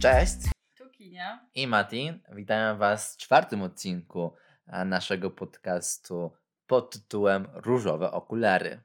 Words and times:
Cześć! 0.00 0.36
Tu 0.74 0.90
Kinia. 0.90 1.46
I 1.54 1.66
Mati. 1.66 2.22
Witam 2.32 2.78
Was 2.78 3.14
w 3.14 3.16
czwartym 3.16 3.62
odcinku 3.62 4.34
e, 4.66 4.84
naszego 4.84 5.30
podcastu 5.30 6.32
pod 6.66 6.90
tytułem 6.90 7.46
Różowe 7.54 8.12
okulary. 8.12 8.80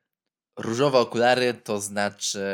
Różowe 0.60 1.00
okulary 1.00 1.54
to 1.54 1.82
znaczy 1.82 2.48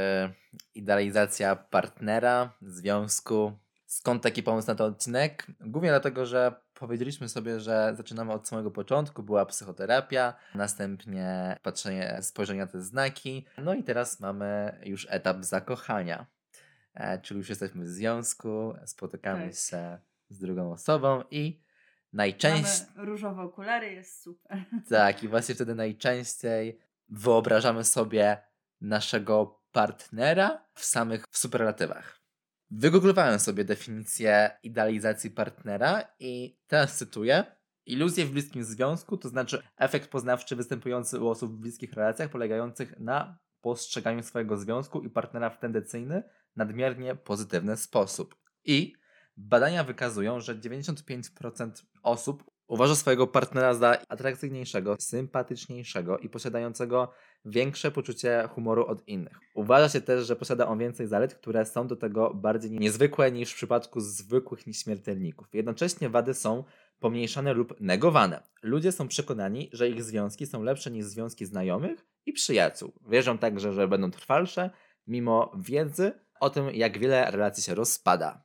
idealizacja 0.76 1.56
partnera, 1.56 2.54
związku. 2.62 3.52
Skąd 3.86 4.24
taki 4.24 4.44
pomysł 4.44 4.68
na 4.68 4.76
ten 4.76 4.88
odcinek? 4.88 5.48
Głównie 5.60 5.90
dlatego, 5.90 6.26
że 6.26 6.56
powiedzieliśmy 6.74 7.30
sobie, 7.30 7.60
że 7.60 7.94
zaczynamy 7.96 8.34
od 8.34 8.48
samego 8.48 8.72
początku. 8.72 9.24
Była 9.24 9.46
psychoterapia, 9.46 10.34
następnie 10.56 11.58
patrzenie, 11.64 12.18
spojrzenie 12.22 12.60
na 12.60 12.68
te 12.68 12.82
znaki. 12.82 13.46
No 13.58 13.74
i 13.74 13.84
teraz 13.84 14.20
mamy 14.20 14.80
już 14.86 15.08
etap 15.10 15.44
zakochania. 15.44 16.26
E, 16.94 17.20
czyli 17.20 17.38
już 17.38 17.50
jesteśmy 17.50 17.84
w 17.84 17.88
związku, 17.88 18.74
spotykamy 18.86 19.46
Tak. 19.46 19.56
się 19.56 20.00
z 20.30 20.40
drugą 20.40 20.72
osobą 20.72 21.24
i 21.32 21.62
najczęściej. 22.14 22.88
Różowe 22.96 23.42
okulary, 23.42 23.92
jest 23.92 24.22
super. 24.22 24.64
Tak, 24.90 25.24
i 25.24 25.28
właśnie 25.28 25.56
wtedy 25.56 25.76
najczęściej 25.76 26.80
wyobrażamy 27.10 27.84
sobie 27.84 28.38
naszego 28.82 29.62
partnera 29.72 30.66
w 30.74 30.86
samych 30.86 31.26
w 31.32 31.38
superlatywach. 31.38 32.22
Wygooglowałem 32.72 33.40
sobie 33.40 33.66
definicję 33.66 34.52
idealizacji 34.64 35.32
partnera 35.32 36.08
i 36.20 36.58
teraz 36.68 36.98
cytuję. 36.98 37.44
Iluzje 37.86 38.26
w 38.26 38.32
bliskim 38.32 38.64
związku 38.64 39.18
to 39.18 39.30
znaczy 39.30 39.64
efekt 39.78 40.10
poznawczy 40.10 40.56
występujący 40.56 41.20
u 41.20 41.30
osób 41.30 41.52
w 41.52 41.60
bliskich 41.60 41.94
relacjach 41.94 42.30
polegających 42.30 43.00
na 43.00 43.40
postrzeganiu 43.62 44.24
swojego 44.24 44.58
związku 44.58 45.02
i 45.02 45.10
partnera 45.10 45.50
w 45.50 45.60
tendencyjny, 45.60 46.24
nadmiernie 46.56 47.16
pozytywny 47.16 47.78
sposób. 47.78 48.36
I 48.66 48.94
badania 49.38 49.84
wykazują, 49.84 50.40
że 50.40 50.56
95% 50.56 51.72
osób 52.04 52.44
uważa 52.68 52.96
swojego 52.96 53.28
partnera 53.28 53.74
za 53.74 53.98
atrakcyjniejszego, 54.10 54.96
sympatyczniejszego 55.00 56.18
i 56.18 56.30
posiadającego 56.30 57.12
większe 57.46 57.92
poczucie 57.92 58.50
humoru 58.50 58.86
od 58.86 59.08
innych. 59.08 59.40
Uważa 59.56 59.90
się 59.90 60.02
też, 60.02 60.28
że 60.28 60.36
posiada 60.36 60.68
on 60.68 60.80
więcej 60.80 61.08
zalet, 61.08 61.36
które 61.36 61.66
są 61.66 61.88
do 61.88 61.96
tego 61.96 62.34
bardziej 62.34 62.72
niezwykłe 62.72 63.32
niż 63.32 63.52
w 63.52 63.56
przypadku 63.56 64.00
zwykłych 64.00 64.68
nieśmiertelników. 64.68 65.48
Jednocześnie 65.54 66.10
wady 66.10 66.34
są 66.34 66.64
pomniejszane 67.00 67.54
lub 67.54 67.82
negowane. 67.82 68.44
Ludzie 68.64 68.92
są 68.92 69.08
przekonani, 69.08 69.70
że 69.74 69.90
ich 69.90 70.04
związki 70.04 70.48
są 70.48 70.64
lepsze 70.64 70.92
niż 70.92 71.06
związki 71.06 71.46
znajomych 71.46 72.06
i 72.26 72.34
przyjaciół. 72.34 72.92
Wierzą 73.10 73.38
także, 73.38 73.74
że 73.74 73.88
będą 73.88 74.12
trwalsze, 74.12 74.70
mimo 75.08 75.52
wiedzy 75.60 76.12
o 76.42 76.50
tym, 76.50 76.70
jak 76.74 76.98
wiele 77.00 77.32
relacji 77.32 77.64
się 77.64 77.76
rozpada. 77.76 78.44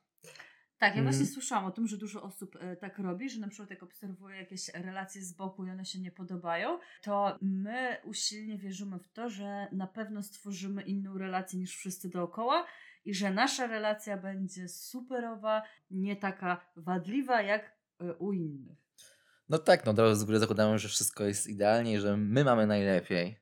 Tak, 0.79 0.97
ja 0.97 1.03
właśnie 1.03 1.23
Mm. 1.23 1.33
słyszałam 1.33 1.65
o 1.65 1.71
tym, 1.71 1.87
że 1.87 1.97
dużo 1.97 2.23
osób 2.23 2.57
e, 2.61 2.77
tak 2.77 2.99
robi, 2.99 3.31
że 3.31 3.41
na 3.41 3.49
przykład 3.49 3.71
jak 3.71 3.83
obserwuje 3.83 4.37
jakieś 4.37 4.69
relacje 4.69 5.23
z 5.23 5.33
boku 5.33 5.67
i 5.67 5.71
one 5.71 5.85
się 5.85 6.01
nie 6.01 6.11
podobają, 6.11 6.79
to 7.03 7.39
my 7.43 7.97
usilnie 8.05 8.59
wierzymy 8.59 8.99
w 8.99 9.09
to, 9.13 9.31
że 9.31 9.69
na 9.73 9.87
pewno 9.87 10.23
stworzymy 10.23 10.83
inną 10.83 11.19
relację 11.19 11.59
niż 11.59 11.77
wszyscy 11.77 12.09
dookoła 12.09 12.67
i 13.05 13.15
że 13.15 13.31
nasza 13.31 13.67
relacja 13.67 14.17
będzie 14.17 14.69
superowa, 14.69 15.63
nie 15.91 16.17
taka 16.17 16.67
wadliwa 16.77 17.43
jak 17.43 17.77
e, 18.01 18.15
u 18.15 18.33
innych. 18.33 18.79
No 19.49 19.59
tak, 19.59 19.85
no 19.85 19.91
od 19.93 19.99
razu 19.99 20.21
z 20.21 20.25
góry 20.25 20.39
zakładamy, 20.39 20.79
że 20.79 20.89
wszystko 20.89 21.25
jest 21.25 21.47
idealnie 21.47 21.93
i 21.95 21.99
że 21.99 22.17
my 22.17 22.45
mamy 22.45 22.67
najlepiej, 22.67 23.41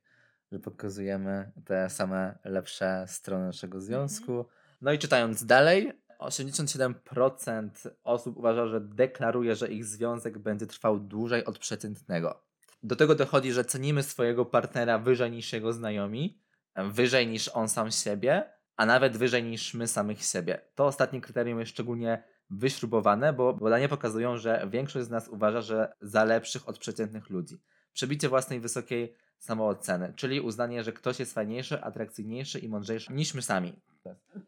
że 0.55 0.61
pokazujemy 0.61 1.53
te 1.65 1.91
same 1.91 2.39
lepsze 2.45 3.05
strony 3.09 3.47
naszego 3.47 3.81
związku. 3.81 4.47
No 4.81 4.93
i 4.93 4.99
czytając 4.99 5.47
dalej, 5.47 5.93
87% 6.19 7.69
osób 8.05 8.37
uważa, 8.37 8.67
że 8.67 8.81
deklaruje, 8.81 9.55
że 9.55 9.69
ich 9.69 9.85
związek 9.85 10.39
będzie 10.39 10.67
trwał 10.67 11.01
dłużej 11.01 11.45
od 11.45 11.59
przeciętnego. 11.59 12.43
Do 12.83 12.97
tego 12.97 13.15
dochodzi, 13.15 13.53
że 13.53 13.65
cenimy 13.65 14.03
swojego 14.03 14.45
partnera 14.45 14.99
wyżej 14.99 15.31
niż 15.31 15.53
jego 15.53 15.73
znajomi, 15.73 16.39
wyżej 16.77 17.27
niż 17.27 17.49
on 17.49 17.69
sam 17.69 17.91
siebie, 17.91 18.53
a 18.77 18.87
nawet 18.87 19.17
wyżej 19.17 19.45
niż 19.45 19.75
my 19.75 19.89
samych 19.89 20.25
siebie. 20.25 20.61
To 20.75 20.87
ostatnie 20.87 21.21
kryterium 21.21 21.61
jest 21.61 21.73
szczególnie 21.73 22.23
wyśrubowane, 22.51 23.33
bo 23.33 23.53
badania 23.53 23.89
pokazują, 23.89 24.37
że 24.37 24.69
większość 24.71 25.07
z 25.07 25.11
nas 25.11 25.29
uważa, 25.29 25.61
że 25.61 25.93
za 26.01 26.25
lepszych 26.25 26.69
od 26.69 26.79
przeciętnych 26.79 27.31
ludzi. 27.31 27.61
Przebicie 27.93 28.29
własnej 28.29 28.61
wysokiej 28.61 29.15
samooceny, 29.45 30.13
czyli 30.17 30.41
uznanie, 30.41 30.85
że 30.85 30.93
ktoś 30.93 31.19
jest 31.21 31.35
fajniejszy, 31.35 31.83
atrakcyjniejszy 31.83 32.59
i 32.59 32.69
mądrzejszy 32.69 33.13
niż 33.13 33.35
my 33.35 33.43
sami. 33.43 33.73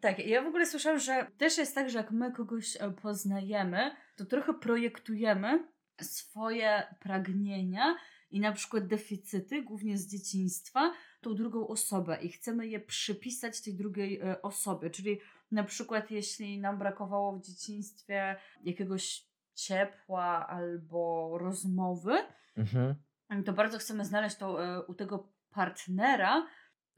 Tak, 0.01 0.27
ja 0.27 0.43
w 0.43 0.47
ogóle 0.47 0.67
słyszałam, 0.67 0.99
że 0.99 1.27
też 1.39 1.59
jest 1.59 1.75
tak, 1.75 1.91
że 1.91 1.99
jak 1.99 2.11
my 2.11 2.33
kogoś 2.33 2.77
e, 2.77 2.91
poznajemy, 2.91 3.97
to 4.17 4.25
trochę 4.25 4.55
projektujemy 4.55 5.69
swoje 6.01 6.83
pragnienia 7.01 7.97
i 8.31 8.41
na 8.41 8.53
przykład 8.53 8.87
deficyty, 8.87 9.63
głównie 9.63 9.99
z 9.99 10.07
dzieciństwa, 10.07 10.93
tą 11.21 11.35
drugą 11.35 11.69
osobę 11.69 12.19
i 12.23 12.29
chcemy 12.29 12.67
je 12.67 12.81
przypisać 12.81 13.63
tej 13.63 13.75
drugiej 13.75 14.21
e, 14.21 14.43
osobie. 14.43 14.91
Czyli 14.91 15.19
na 15.51 15.65
przykład 15.65 16.11
jeśli 16.11 16.61
nam 16.61 16.79
brakowało 16.79 17.33
w 17.33 17.43
dzieciństwie 17.43 18.37
jakiegoś 18.65 19.27
ciepła 19.55 20.47
albo 20.47 21.39
rozmowy, 21.39 22.19
Mhm. 22.57 22.95
To 23.45 23.53
bardzo 23.53 23.79
chcemy 23.79 24.05
znaleźć 24.05 24.37
to 24.37 24.65
e, 24.65 24.83
u 24.83 24.95
tego 24.95 25.33
partnera, 25.51 26.47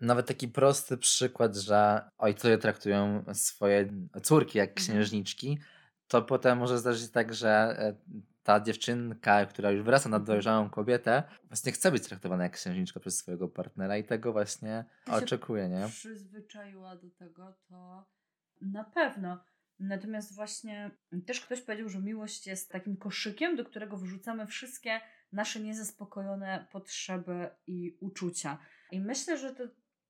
Nawet 0.01 0.27
taki 0.27 0.49
prosty 0.49 0.97
przykład, 0.97 1.57
że 1.57 2.01
ojcowie 2.19 2.59
traktują 2.59 3.25
swoje 3.33 3.89
córki 4.23 4.59
jak 4.59 4.69
Mhm. 4.71 4.87
księżniczki, 4.87 5.59
to 6.09 6.23
potem 6.23 6.59
może 6.59 6.79
zdarzyć 6.79 7.03
się 7.03 7.13
tak, 7.13 7.35
że 7.35 7.49
e, 7.79 7.95
ta 8.43 8.61
dziewczynka, 8.61 9.47
która 9.47 9.71
już 9.71 9.83
wyrasta 9.83 10.09
na 10.09 10.17
Mhm. 10.17 10.27
dojrzałą 10.27 10.71
kobietę, 10.71 11.23
właśnie 11.45 11.73
chce 11.73 11.93
być 11.93 12.05
traktowana 12.09 12.45
jak 12.45 12.53
księżniczka 12.53 13.01
przez 13.01 13.19
swojego 13.19 13.49
partnera 13.49 13.97
i 13.97 14.05
tego 14.05 14.33
właśnie 14.33 14.85
oczekuje, 15.11 15.69
nie? 15.69 15.89
przyzwyczaiła 15.89 16.97
do 16.97 17.11
tego, 17.11 17.55
to 17.69 18.05
na 18.61 18.85
pewno. 18.85 19.45
Natomiast 19.79 20.35
właśnie 20.35 20.91
też 21.27 21.41
ktoś 21.41 21.61
powiedział, 21.61 21.89
że 21.89 21.99
miłość 22.01 22.47
jest 22.47 22.71
takim 22.73 22.97
koszykiem, 22.97 23.57
do 23.57 23.65
którego 23.65 23.97
wrzucamy 23.97 24.47
wszystkie 24.47 25.01
nasze 25.33 25.61
niezaspokojone 25.61 26.67
potrzeby 26.73 27.51
i 27.67 27.97
uczucia. 28.01 28.59
I 28.93 29.01
myślę, 29.01 29.39
że 29.39 29.55
to 29.55 29.65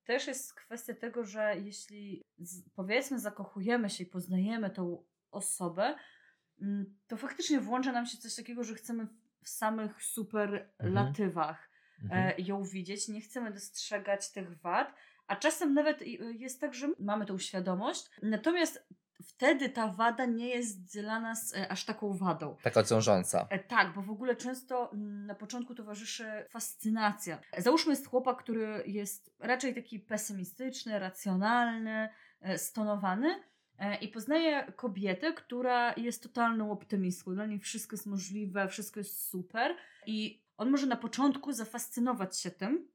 też 0.04 0.26
jest 0.26 0.54
kwestia 0.54 0.94
tego, 0.94 1.24
że 1.24 1.54
jeśli 1.58 2.22
powiedzmy 2.74 3.18
zakochujemy 3.18 3.90
się 3.90 4.04
i 4.04 4.06
poznajemy 4.06 4.70
tą 4.70 5.04
osobę, 5.30 5.96
mm, 6.62 6.96
to 7.06 7.16
faktycznie 7.16 7.60
włącza 7.60 7.92
nam 7.92 8.06
się 8.06 8.18
coś 8.18 8.34
takiego, 8.34 8.64
że 8.64 8.74
chcemy 8.74 9.06
w 9.42 9.48
samych 9.48 10.02
superlatywach 10.02 11.68
Mhm. 12.04 12.34
e, 12.38 12.42
ją 12.42 12.64
widzieć, 12.64 13.08
nie 13.08 13.20
chcemy 13.20 13.52
dostrzegać 13.52 14.32
tych 14.32 14.60
wad, 14.60 14.94
a 15.26 15.36
czasem 15.36 15.74
nawet 15.74 16.02
jest 16.32 16.60
tak, 16.60 16.74
że 16.74 16.88
mamy 16.98 17.26
tą 17.26 17.38
świadomość, 17.38 18.10
natomiast 18.22 18.88
wtedy 19.28 19.68
ta 19.68 19.88
wada 19.88 20.26
nie 20.26 20.48
jest 20.48 20.92
dla 20.92 21.20
nas 21.20 21.54
e, 21.54 21.72
aż 21.72 21.84
taką 21.84 22.14
wadą. 22.16 22.56
Taka 22.62 22.82
ciążąca. 22.82 23.46
E, 23.50 23.58
Tak, 23.58 23.94
bo 23.94 24.02
w 24.02 24.10
ogóle 24.10 24.36
często 24.36 24.92
mm, 24.92 25.26
na 25.26 25.34
początku 25.34 25.74
towarzyszy 25.74 26.24
fascynacja. 26.50 27.38
Załóżmy 27.58 27.92
jest 27.92 28.06
chłopak, 28.06 28.38
który 28.38 28.82
jest 28.86 29.34
raczej 29.38 29.74
taki 29.74 30.00
pesymistyczny, 30.00 30.98
racjonalny, 30.98 32.08
e, 32.40 32.58
stonowany 32.58 33.42
e, 33.78 33.96
i 33.96 34.08
poznaje 34.08 34.72
kobietę, 34.76 35.32
która 35.32 35.94
jest 35.96 36.22
totalną 36.22 36.70
optymistką. 36.70 37.34
Dla 37.34 37.46
niej 37.46 37.60
wszystko 37.60 37.96
jest 37.96 38.06
możliwe, 38.06 38.68
wszystko 38.68 39.00
jest 39.00 39.28
super 39.28 39.76
i 40.06 40.42
on 40.56 40.70
może 40.70 40.86
na 40.86 40.96
początku 40.96 41.52
zafascynować 41.52 42.40
się 42.40 42.50
tym. 42.50 42.88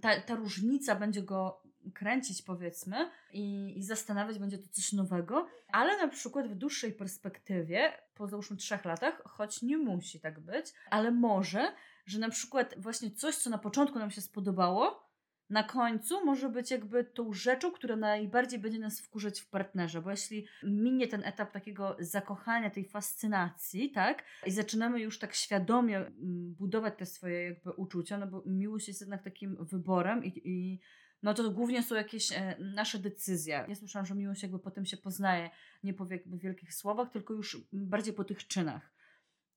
Ta, 0.00 0.20
ta 0.20 0.34
różnica 0.34 0.94
będzie 0.94 1.22
go 1.22 1.62
kręcić, 1.92 2.42
powiedzmy, 2.42 3.10
i, 3.32 3.78
i 3.78 3.82
zastanawiać 3.82 4.38
będzie 4.38 4.58
to 4.58 4.68
coś 4.68 4.92
nowego, 4.92 5.48
ale 5.72 5.96
na 5.96 6.08
przykład 6.08 6.48
w 6.48 6.54
dłuższej 6.54 6.92
perspektywie, 6.92 7.92
po 8.14 8.28
załóżmy 8.28 8.56
trzech 8.56 8.84
latach, 8.84 9.22
choć 9.24 9.62
nie 9.62 9.78
musi 9.78 10.20
tak 10.20 10.40
być, 10.40 10.66
ale 10.90 11.10
może, 11.10 11.72
że 12.06 12.18
na 12.18 12.28
przykład 12.28 12.74
właśnie 12.78 13.10
coś, 13.10 13.36
co 13.36 13.50
na 13.50 13.58
początku 13.58 13.98
nam 13.98 14.10
się 14.10 14.20
spodobało, 14.20 15.08
na 15.50 15.62
końcu 15.62 16.24
może 16.24 16.48
być 16.48 16.70
jakby 16.70 17.04
tą 17.04 17.32
rzeczą, 17.32 17.72
która 17.72 17.96
najbardziej 17.96 18.58
będzie 18.58 18.78
nas 18.78 19.00
wkurzać 19.00 19.40
w 19.40 19.50
partnerze, 19.50 20.02
bo 20.02 20.10
jeśli 20.10 20.46
minie 20.62 21.08
ten 21.08 21.24
etap 21.24 21.52
takiego 21.52 21.96
zakochania, 21.98 22.70
tej 22.70 22.84
fascynacji, 22.84 23.90
tak, 23.90 24.24
i 24.46 24.50
zaczynamy 24.50 25.00
już 25.00 25.18
tak 25.18 25.34
świadomie 25.34 25.96
mm, 25.98 26.54
budować 26.54 26.94
te 26.98 27.06
swoje 27.06 27.42
jakby 27.42 27.72
uczucia, 27.72 28.18
no 28.18 28.26
bo 28.26 28.42
miłość 28.46 28.88
jest 28.88 29.00
jednak 29.00 29.22
takim 29.22 29.64
wyborem 29.64 30.24
i, 30.24 30.40
i 30.44 30.80
no 31.22 31.34
to 31.34 31.50
głównie 31.50 31.82
są 31.82 31.94
jakieś 31.94 32.32
e, 32.32 32.56
nasze 32.58 32.98
decyzje. 32.98 33.64
Ja 33.68 33.74
słyszałam, 33.74 34.06
że 34.06 34.14
miłość 34.14 34.42
jakby 34.42 34.58
potem 34.58 34.86
się 34.86 34.96
poznaje, 34.96 35.50
nie 35.82 35.94
po 35.94 36.06
jakby 36.10 36.38
wielkich 36.38 36.74
słowach, 36.74 37.10
tylko 37.10 37.34
już 37.34 37.56
bardziej 37.72 38.14
po 38.14 38.24
tych 38.24 38.46
czynach. 38.46 38.92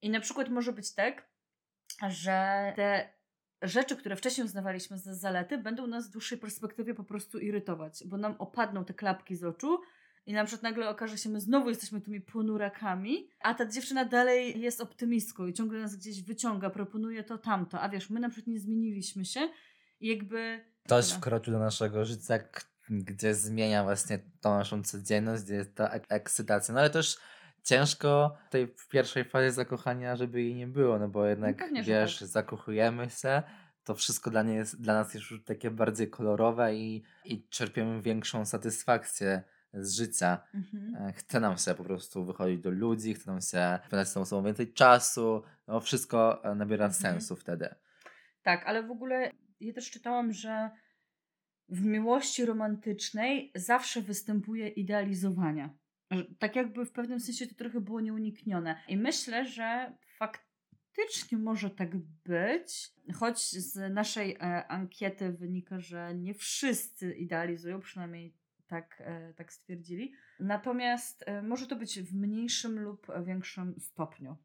I 0.01 0.09
na 0.09 0.19
przykład 0.19 0.49
może 0.49 0.73
być 0.73 0.93
tak, 0.93 1.29
że 2.09 2.73
te 2.75 3.13
rzeczy, 3.61 3.95
które 3.95 4.15
wcześniej 4.15 4.45
uznawaliśmy 4.45 4.97
za 4.97 5.15
zalety, 5.15 5.57
będą 5.57 5.87
nas 5.87 6.07
w 6.07 6.11
dłuższej 6.11 6.37
perspektywie 6.37 6.93
po 6.93 7.03
prostu 7.03 7.39
irytować, 7.39 8.03
bo 8.05 8.17
nam 8.17 8.35
opadną 8.39 8.85
te 8.85 8.93
klapki 8.93 9.35
z 9.35 9.43
oczu 9.43 9.81
i 10.25 10.33
na 10.33 10.45
przykład 10.45 10.63
nagle 10.63 10.89
okaże 10.89 11.17
się, 11.17 11.29
my 11.29 11.39
znowu 11.39 11.69
jesteśmy 11.69 12.01
tymi 12.01 12.21
ponurakami, 12.21 13.29
a 13.39 13.53
ta 13.53 13.65
dziewczyna 13.65 14.05
dalej 14.05 14.61
jest 14.61 14.81
optymistką 14.81 15.47
i 15.47 15.53
ciągle 15.53 15.79
nas 15.79 15.95
gdzieś 15.95 16.23
wyciąga, 16.23 16.69
proponuje 16.69 17.23
to, 17.23 17.37
tamto, 17.37 17.81
a 17.81 17.89
wiesz, 17.89 18.09
my 18.09 18.19
na 18.19 18.29
przykład 18.29 18.47
nie 18.47 18.59
zmieniliśmy 18.59 19.25
się 19.25 19.49
i 19.99 20.07
jakby... 20.07 20.70
Ktoś 20.85 21.11
wkroczył 21.11 21.53
do 21.53 21.59
naszego 21.59 22.05
życia, 22.05 22.39
gdzie 22.89 23.35
zmienia 23.35 23.83
właśnie 23.83 24.19
tą 24.41 24.57
naszą 24.57 24.83
codzienność, 24.83 25.43
gdzie 25.43 25.55
jest 25.55 25.75
ta 25.75 25.89
ek 25.89 26.05
ekscytacja, 26.09 26.73
no 26.73 26.79
ale 26.79 26.89
też 26.89 27.17
ciężko 27.63 28.37
tej 28.49 28.75
pierwszej 28.89 29.25
fazie 29.25 29.51
zakochania, 29.51 30.15
żeby 30.15 30.41
jej 30.41 30.55
nie 30.55 30.67
było, 30.67 30.99
no 30.99 31.07
bo 31.07 31.25
jednak, 31.25 31.59
no 31.59 31.65
pewnie, 31.65 31.83
wiesz, 31.83 32.19
tak. 32.19 32.27
zakochujemy 32.27 33.09
się, 33.09 33.43
to 33.83 33.95
wszystko 33.95 34.29
dla, 34.29 34.43
nie 34.43 34.53
jest, 34.53 34.81
dla 34.81 34.93
nas 34.93 35.13
jest 35.13 35.31
już 35.31 35.43
takie 35.43 35.71
bardziej 35.71 36.09
kolorowe 36.09 36.75
i, 36.75 37.03
i 37.25 37.47
czerpiemy 37.49 38.01
większą 38.01 38.45
satysfakcję 38.45 39.43
z 39.73 39.95
życia. 39.95 40.41
Mhm. 40.53 41.09
E, 41.09 41.13
chce 41.13 41.39
nam 41.39 41.57
się 41.57 41.75
po 41.75 41.83
prostu 41.83 42.25
wychodzić 42.25 42.59
do 42.59 42.71
ludzi, 42.71 43.13
chce 43.13 43.31
nam 43.31 43.41
się 43.41 43.79
spędzać 43.87 44.07
z 44.07 44.13
tą 44.13 44.21
osobą 44.21 44.43
więcej 44.43 44.73
czasu. 44.73 45.43
No, 45.67 45.79
wszystko 45.79 46.43
e, 46.43 46.55
nabiera 46.55 46.85
mhm. 46.85 47.01
sensu 47.01 47.35
wtedy. 47.35 47.75
Tak, 48.43 48.63
ale 48.65 48.83
w 48.83 48.91
ogóle 48.91 49.31
ja 49.61 49.73
też 49.73 49.91
czytałam, 49.91 50.33
że 50.33 50.69
w 51.69 51.85
miłości 51.85 52.45
romantycznej 52.45 53.51
zawsze 53.55 54.01
występuje 54.01 54.67
idealizowanie. 54.67 55.69
Tak 56.39 56.55
jakby 56.55 56.85
w 56.85 56.91
pewnym 56.91 57.19
sensie 57.19 57.47
to 57.47 57.55
trochę 57.55 57.81
było 57.81 58.01
nieuniknione. 58.01 58.75
I 58.87 58.97
myślę, 58.97 59.45
że 59.45 59.97
faktycznie 60.17 61.37
może 61.37 61.69
tak 61.69 61.97
być, 61.97 62.91
choć 63.13 63.51
z 63.51 63.93
naszej 63.93 64.35
e, 64.35 64.67
ankiety 64.67 65.31
wynika, 65.31 65.79
że 65.79 66.15
nie 66.15 66.33
wszyscy 66.33 67.13
idealizują, 67.13 67.79
przynajmniej 67.79 68.35
tak, 68.67 69.03
e, 69.05 69.33
tak 69.33 69.53
stwierdzili. 69.53 70.13
Natomiast 70.39 71.23
e, 71.27 71.41
może 71.41 71.67
to 71.67 71.75
być 71.75 72.01
w 72.01 72.15
mniejszym 72.15 72.79
lub 72.79 73.07
większym 73.25 73.75
stopniu. 73.79 74.37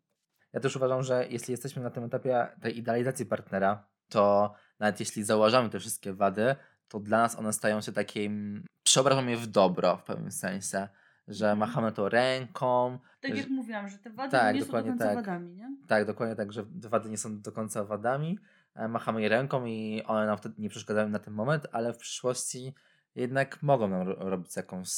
Ja 0.52 0.60
też 0.60 0.76
uważam, 0.76 1.02
że 1.02 1.26
jeśli 1.30 1.50
jesteśmy 1.50 1.82
na 1.82 1.90
tym 1.90 2.04
etapie 2.04 2.46
tej 2.60 2.78
idealizacji 2.78 3.26
partnera, 3.26 3.88
to 4.08 4.54
nawet 4.78 5.00
jeśli 5.00 5.24
zauważamy 5.24 5.70
te 5.70 5.80
wszystkie 5.80 6.12
wady, 6.12 6.56
to 6.88 7.00
dla 7.00 7.18
nas 7.18 7.38
one 7.38 7.52
stają 7.52 7.80
się 7.80 7.92
takim, 7.92 8.64
przeobrażam 8.82 9.28
je 9.28 9.36
w 9.36 9.46
dobro 9.46 9.96
w 9.96 10.02
pewnym 10.02 10.32
sensie, 10.32 10.88
że 11.28 11.50
mhm. 11.50 11.58
machamy 11.58 11.92
to 11.92 12.08
ręką. 12.08 12.98
Tak 13.20 13.30
że... 13.30 13.36
jak 13.36 13.48
mówiłam, 13.48 13.88
że 13.88 13.98
te 13.98 14.10
wady 14.10 14.30
tak, 14.30 14.54
nie 14.54 14.64
są 14.64 14.72
do 14.72 14.82
końca 14.82 15.04
tak. 15.04 15.16
wadami, 15.16 15.54
nie? 15.54 15.76
Tak, 15.86 16.06
dokładnie 16.06 16.36
tak, 16.36 16.52
że 16.52 16.64
te 16.82 16.88
wady 16.88 17.10
nie 17.10 17.18
są 17.18 17.40
do 17.40 17.52
końca 17.52 17.84
wadami, 17.84 18.38
e, 18.74 18.88
machamy 18.88 19.22
je 19.22 19.28
ręką 19.28 19.64
i 19.64 20.02
one 20.06 20.26
nam 20.26 20.38
wtedy 20.38 20.54
nie 20.58 20.68
przeszkadzają 20.68 21.08
na 21.08 21.18
ten 21.18 21.34
moment, 21.34 21.66
ale 21.72 21.92
w 21.92 21.98
przyszłości 21.98 22.74
jednak 23.14 23.62
mogą 23.62 23.88
nam 23.88 24.08
robić 24.08 24.56
jakąś 24.56 24.88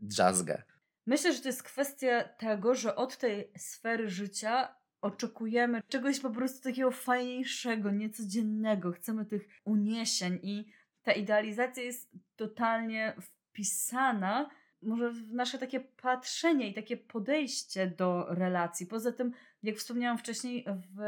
drzazgę. 0.00 0.62
Myślę, 1.06 1.32
że 1.32 1.40
to 1.40 1.48
jest 1.48 1.62
kwestia 1.62 2.24
tego, 2.24 2.74
że 2.74 2.96
od 2.96 3.16
tej 3.16 3.52
sfery 3.56 4.08
życia 4.08 4.74
oczekujemy 5.00 5.80
czegoś 5.88 6.20
po 6.20 6.30
prostu 6.30 6.62
takiego 6.62 6.90
fajniejszego, 6.90 7.90
niecodziennego. 7.90 8.92
Chcemy 8.92 9.26
tych 9.26 9.48
uniesień 9.64 10.38
i 10.42 10.72
ta 11.02 11.12
idealizacja 11.12 11.82
jest 11.82 12.10
totalnie 12.36 13.14
wpisana 13.20 14.50
może 14.82 15.10
w 15.10 15.32
nasze 15.32 15.58
takie 15.58 15.80
patrzenie 15.80 16.68
i 16.68 16.74
takie 16.74 16.96
podejście 16.96 17.86
do 17.86 18.26
relacji. 18.28 18.86
Poza 18.86 19.12
tym, 19.12 19.32
jak 19.62 19.76
wspomniałam 19.76 20.18
wcześniej, 20.18 20.64
w 20.96 21.00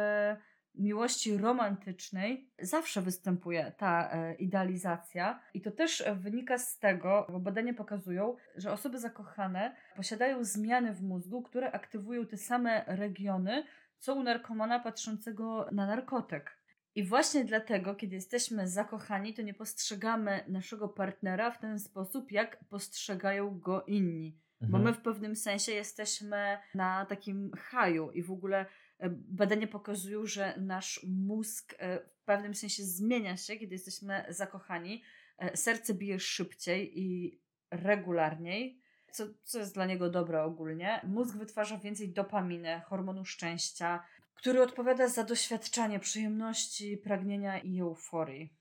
miłości 0.74 1.36
romantycznej 1.36 2.50
zawsze 2.58 3.02
występuje 3.02 3.72
ta 3.76 4.10
e, 4.12 4.34
idealizacja 4.34 5.40
i 5.54 5.60
to 5.60 5.70
też 5.70 6.04
wynika 6.16 6.58
z 6.58 6.78
tego, 6.78 7.26
bo 7.32 7.40
badania 7.40 7.74
pokazują, 7.74 8.36
że 8.56 8.72
osoby 8.72 8.98
zakochane 8.98 9.76
posiadają 9.96 10.44
zmiany 10.44 10.94
w 10.94 11.02
mózgu, 11.02 11.42
które 11.42 11.72
aktywują 11.72 12.26
te 12.26 12.36
same 12.36 12.84
regiony, 12.86 13.64
co 14.00 14.14
u 14.14 14.22
narkomana 14.22 14.80
patrzącego 14.80 15.68
na 15.72 15.86
narkotyk. 15.86 16.60
I 16.94 17.04
właśnie 17.04 17.44
dlatego, 17.44 17.94
kiedy 17.94 18.14
jesteśmy 18.14 18.68
zakochani, 18.68 19.34
to 19.34 19.42
nie 19.42 19.54
postrzegamy 19.54 20.44
naszego 20.48 20.88
partnera 20.88 21.50
w 21.50 21.58
ten 21.58 21.78
sposób, 21.78 22.32
jak 22.32 22.64
postrzegają 22.64 23.60
go 23.60 23.84
inni. 23.84 24.38
Mhm. 24.60 24.70
Bo 24.70 24.78
my 24.78 24.94
w 24.94 25.02
pewnym 25.02 25.36
sensie 25.36 25.72
jesteśmy 25.72 26.58
na 26.74 27.06
takim 27.06 27.50
haju 27.58 28.10
i 28.10 28.22
w 28.22 28.30
ogóle 28.32 28.66
e, 28.98 29.10
badania 29.10 29.66
pokazują, 29.66 30.26
że 30.26 30.54
nasz 30.60 31.06
mózg 31.08 31.74
e, 31.78 31.98
w 31.98 32.24
pewnym 32.24 32.54
sensie 32.54 32.82
zmienia 32.82 33.36
się, 33.36 33.56
kiedy 33.56 33.74
jesteśmy 33.74 34.24
zakochani. 34.28 35.02
E, 35.38 35.56
serce 35.56 35.94
bije 35.94 36.20
szybciej 36.20 37.00
i 37.00 37.40
regularniej, 37.70 38.79
co, 39.12 39.24
co 39.42 39.58
jest 39.58 39.74
dla 39.74 39.86
niego 39.86 40.10
dobre 40.10 40.42
ogólnie. 40.42 41.00
Mózg 41.04 41.36
wytwarza 41.36 41.78
więcej 41.78 42.08
dopaminy, 42.08 42.80
hormonu 42.80 43.24
szczęścia, 43.24 44.04
który 44.34 44.62
odpowiada 44.62 45.08
za 45.08 45.24
doświadczanie 45.24 46.00
przyjemności, 46.00 46.96
pragnienia 46.96 47.58
i 47.58 47.80
euforii. 47.80 48.54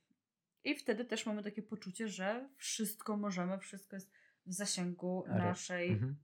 I 0.63 0.75
wtedy 0.75 1.05
też 1.05 1.25
mamy 1.25 1.43
takie 1.43 1.61
poczucie, 1.61 2.07
że 2.07 2.49
wszystko 2.57 3.17
możemy, 3.17 3.59
wszystko 3.59 3.95
jest 3.95 4.11
w 4.45 4.53
zasięgu 4.53 5.23
naszej. 5.27 5.89
Mhm. 5.89 6.15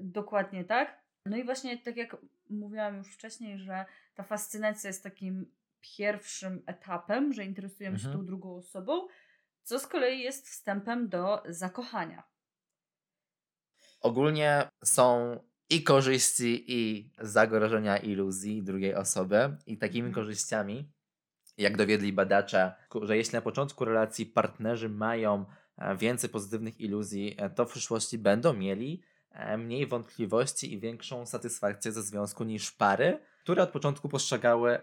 Dokładnie 0.00 0.64
tak. 0.64 1.00
No 1.26 1.36
i 1.36 1.44
właśnie 1.44 1.78
tak 1.78 1.96
jak 1.96 2.16
mówiłam 2.50 2.96
już 2.96 3.14
wcześniej, 3.14 3.58
że 3.58 3.84
ta 4.14 4.22
fascynacja 4.22 4.88
jest 4.88 5.02
takim 5.02 5.52
pierwszym 5.80 6.62
etapem, 6.66 7.32
że 7.32 7.44
interesujemy 7.44 7.96
mhm. 7.96 8.12
się 8.12 8.18
tą 8.18 8.26
drugą 8.26 8.56
osobą, 8.56 9.06
co 9.62 9.78
z 9.78 9.86
kolei 9.86 10.20
jest 10.20 10.48
wstępem 10.48 11.08
do 11.08 11.42
zakochania. 11.48 12.22
Ogólnie 14.06 14.68
są 14.84 15.38
i 15.70 15.82
korzyści, 15.82 16.64
i 16.68 17.10
zagrożenia 17.20 17.96
iluzji 17.96 18.62
drugiej 18.62 18.94
osoby. 18.94 19.56
I 19.66 19.78
takimi 19.78 20.08
mhm. 20.08 20.14
korzyściami, 20.14 20.92
jak 21.58 21.76
dowiedli 21.76 22.12
badacze, 22.12 22.74
że 23.02 23.16
jeśli 23.16 23.34
na 23.34 23.40
początku 23.40 23.84
relacji 23.84 24.26
partnerzy 24.26 24.88
mają 24.88 25.44
e, 25.78 25.96
więcej 25.96 26.30
pozytywnych 26.30 26.80
iluzji, 26.80 27.34
e, 27.38 27.50
to 27.50 27.66
w 27.66 27.70
przyszłości 27.70 28.18
będą 28.18 28.52
mieli 28.52 29.02
e, 29.30 29.58
mniej 29.58 29.86
wątpliwości 29.86 30.72
i 30.72 30.80
większą 30.80 31.26
satysfakcję 31.26 31.92
ze 31.92 32.02
związku 32.02 32.44
niż 32.44 32.70
pary, 32.70 33.18
które 33.42 33.62
od 33.62 33.70
początku 33.70 34.08
postrzegały 34.08 34.78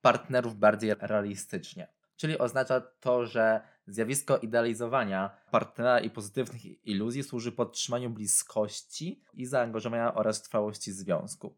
partnerów 0.00 0.56
bardziej 0.56 0.94
realistycznie. 1.00 1.88
Czyli 2.16 2.38
oznacza 2.38 2.80
to, 2.80 3.26
że 3.26 3.60
Zjawisko 3.86 4.38
idealizowania 4.38 5.30
partnera 5.50 6.00
i 6.00 6.10
pozytywnych 6.10 6.86
iluzji 6.86 7.22
służy 7.22 7.52
podtrzymaniu 7.52 8.10
bliskości 8.10 9.22
i 9.34 9.46
zaangażowania 9.46 10.14
oraz 10.14 10.42
trwałości 10.42 10.92
związku. 10.92 11.56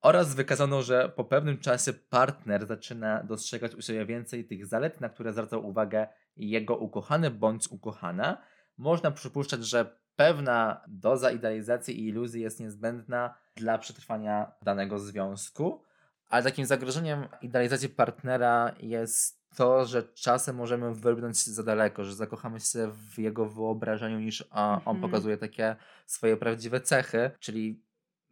Oraz 0.00 0.34
wykazano, 0.34 0.82
że 0.82 1.08
po 1.08 1.24
pewnym 1.24 1.58
czasie 1.58 1.92
partner 1.92 2.66
zaczyna 2.66 3.22
dostrzegać 3.22 3.74
u 3.74 3.82
siebie 3.82 4.06
więcej 4.06 4.44
tych 4.44 4.66
zalet, 4.66 5.00
na 5.00 5.08
które 5.08 5.32
zwraca 5.32 5.56
uwagę 5.56 6.08
jego 6.36 6.76
ukochany 6.76 7.30
bądź 7.30 7.68
ukochana. 7.68 8.42
Można 8.76 9.10
przypuszczać, 9.10 9.64
że 9.64 9.98
pewna 10.16 10.84
doza 10.88 11.30
idealizacji 11.30 12.00
i 12.00 12.08
iluzji 12.08 12.42
jest 12.42 12.60
niezbędna 12.60 13.34
dla 13.56 13.78
przetrwania 13.78 14.52
danego 14.62 14.98
związku, 14.98 15.82
ale 16.28 16.42
takim 16.42 16.66
zagrożeniem 16.66 17.26
idealizacji 17.42 17.88
partnera 17.88 18.74
jest 18.80 19.38
to, 19.56 19.86
że 19.86 20.02
czasem 20.02 20.56
możemy 20.56 20.94
wybrnąć 20.94 21.36
za 21.36 21.62
daleko, 21.62 22.04
że 22.04 22.14
zakochamy 22.14 22.60
się 22.60 22.90
w 22.92 23.18
jego 23.18 23.46
wyobrażeniu 23.46 24.20
niż 24.20 24.44
a, 24.50 24.72
on 24.72 24.96
mhm. 24.96 25.00
pokazuje 25.00 25.36
takie 25.36 25.76
swoje 26.06 26.36
prawdziwe 26.36 26.80
cechy, 26.80 27.30
czyli 27.40 27.82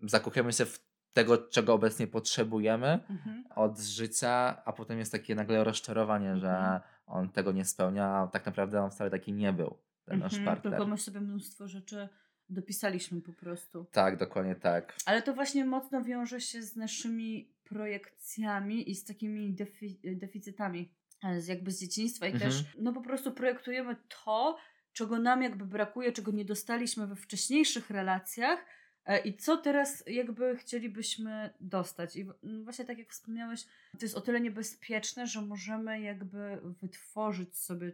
zakochujemy 0.03 0.53
się 0.53 0.65
w 0.65 0.87
tego, 1.13 1.39
czego 1.39 1.75
obecnie 1.75 2.07
potrzebujemy 2.07 2.87
mhm. 3.11 3.45
od 3.55 3.79
życia, 3.79 4.63
a 4.65 4.73
potem 4.73 4.99
jest 4.99 5.13
takie 5.13 5.35
nagle 5.35 5.65
rozczarowanie, 5.65 6.31
mhm. 6.31 6.41
że 6.41 6.81
on 7.07 7.29
tego 7.29 7.53
nie 7.53 7.65
spełnia, 7.65 8.07
a 8.09 8.27
tak 8.27 8.47
naprawdę 8.47 8.83
on 8.83 8.91
wcale 8.91 9.11
taki 9.11 9.33
nie 9.33 9.53
był, 9.53 9.79
ten 10.05 10.19
nasz 10.19 10.35
mhm, 10.35 10.55
partner. 10.55 10.73
Tylko 10.73 10.87
my 10.87 10.99
sobie 10.99 11.21
mnóstwo 11.21 11.69
rzeczy 11.69 12.09
dopisaliśmy 12.49 13.21
po 13.21 13.33
prostu. 13.33 13.87
Tak, 13.93 14.17
dokładnie 14.17 14.55
tak. 14.55 14.97
Ale 15.07 15.23
to 15.23 15.35
właśnie 15.35 15.65
mocno 15.65 16.03
wiąże 16.03 16.41
się 16.41 16.63
z 16.63 16.77
naszymi 16.77 17.56
projekcjami 17.69 18.91
i 18.91 18.95
z 18.95 19.05
takimi 19.05 19.55
defi 19.55 20.01
deficytami 20.05 20.97
E, 21.23 21.41
z 21.41 21.47
jakby 21.47 21.71
z 21.71 21.81
dzieciństwa 21.81 22.27
i 22.27 22.33
mhm. 22.33 22.51
też 22.51 22.65
no 22.79 22.93
po 22.93 23.01
prostu 23.01 23.33
projektujemy 23.33 23.97
to, 24.25 24.57
czego 24.93 25.19
nam 25.19 25.43
jakby 25.43 25.67
brakuje, 25.67 26.13
czego 26.13 26.33
nie 26.33 26.45
dostaliśmy 26.45 27.07
we 27.07 27.17
wcześniejszych 27.17 27.91
relacjach 27.91 28.67
e, 29.05 29.19
i 29.19 29.37
co 29.37 29.57
teraz 29.57 30.05
jakby 30.07 30.57
chcielibyśmy 30.57 31.51
dostać. 31.61 32.17
I 32.17 32.27
właśnie 32.65 32.85
tak 32.85 32.99
jak 32.99 33.11
wspomniałeś, 33.11 33.65
to 33.93 34.05
jest 34.05 34.17
o 34.17 34.21
tyle 34.21 34.41
niebezpieczne, 34.41 35.27
że 35.27 35.43
możemy 35.43 36.01
jakby 36.01 36.61
wytworzyć 36.65 37.59
sobie 37.59 37.93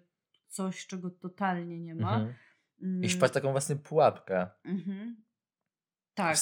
coś, 0.48 0.86
czego 0.86 1.10
totalnie 1.10 1.80
nie 1.80 1.94
ma. 1.94 2.14
Mhm. 2.14 2.34
I 3.04 3.08
wpaść 3.08 3.30
mm. 3.30 3.34
taką 3.34 3.52
właśnie 3.52 3.76
pułapkę. 3.76 4.48
Mhm. 4.64 5.22
Tak. 6.14 6.36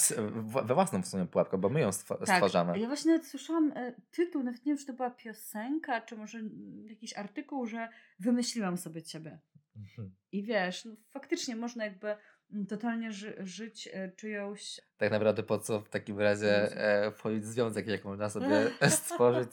we 0.65 0.75
własną 0.75 1.03
w 1.03 1.07
sumie 1.07 1.27
pułapkę, 1.27 1.59
bo 1.59 1.69
my 1.69 1.81
ją 1.81 1.91
tak. 1.91 2.23
stwarzamy. 2.23 2.79
Ja 2.79 2.87
właśnie 2.87 3.13
nawet 3.13 3.27
słyszałam 3.27 3.73
e, 3.77 3.93
tytuł, 4.11 4.43
nawet 4.43 4.67
nie 4.67 4.73
wiem, 4.73 4.79
czy 4.79 4.87
to 4.87 4.93
była 4.93 5.11
piosenka, 5.11 6.01
czy 6.01 6.17
może 6.17 6.41
jakiś 6.85 7.17
artykuł, 7.17 7.67
że 7.67 7.89
wymyśliłam 8.21 8.77
sobie 8.77 9.03
ciebie. 9.03 9.39
Mhm. 9.77 10.15
I 10.33 10.45
wiesz, 10.45 10.85
no, 10.85 10.97
faktycznie 11.11 11.57
można 11.57 11.85
jakby 11.85 12.17
mm, 12.53 12.67
totalnie 12.67 13.13
ży 13.13 13.37
żyć 13.39 13.89
e, 13.93 14.13
czyjąś. 14.13 14.81
Tak 14.97 15.11
naprawdę 15.13 15.43
po 15.43 15.59
co 15.59 15.81
w 15.81 15.89
takim 15.89 16.19
razie 16.19 16.77
e, 16.77 17.13
wchodzić 17.13 17.43
w 17.43 17.47
związek, 17.47 17.87
jak 17.87 18.05
można 18.05 18.31
sobie 18.31 18.71
stworzyć 18.91 19.51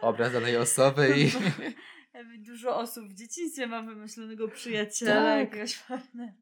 obraz 0.00 0.32
danej 0.32 0.56
osoby 0.56 1.14
i... 1.18 1.30
Dużo 2.38 2.76
osób 2.76 3.08
w 3.08 3.14
dzieciństwie 3.14 3.66
ma 3.66 3.82
wymyślonego 3.82 4.48
przyjaciela, 4.48 5.14
tak. 5.14 5.40
jakiegoś 5.40 5.76
partnera. 5.78 6.32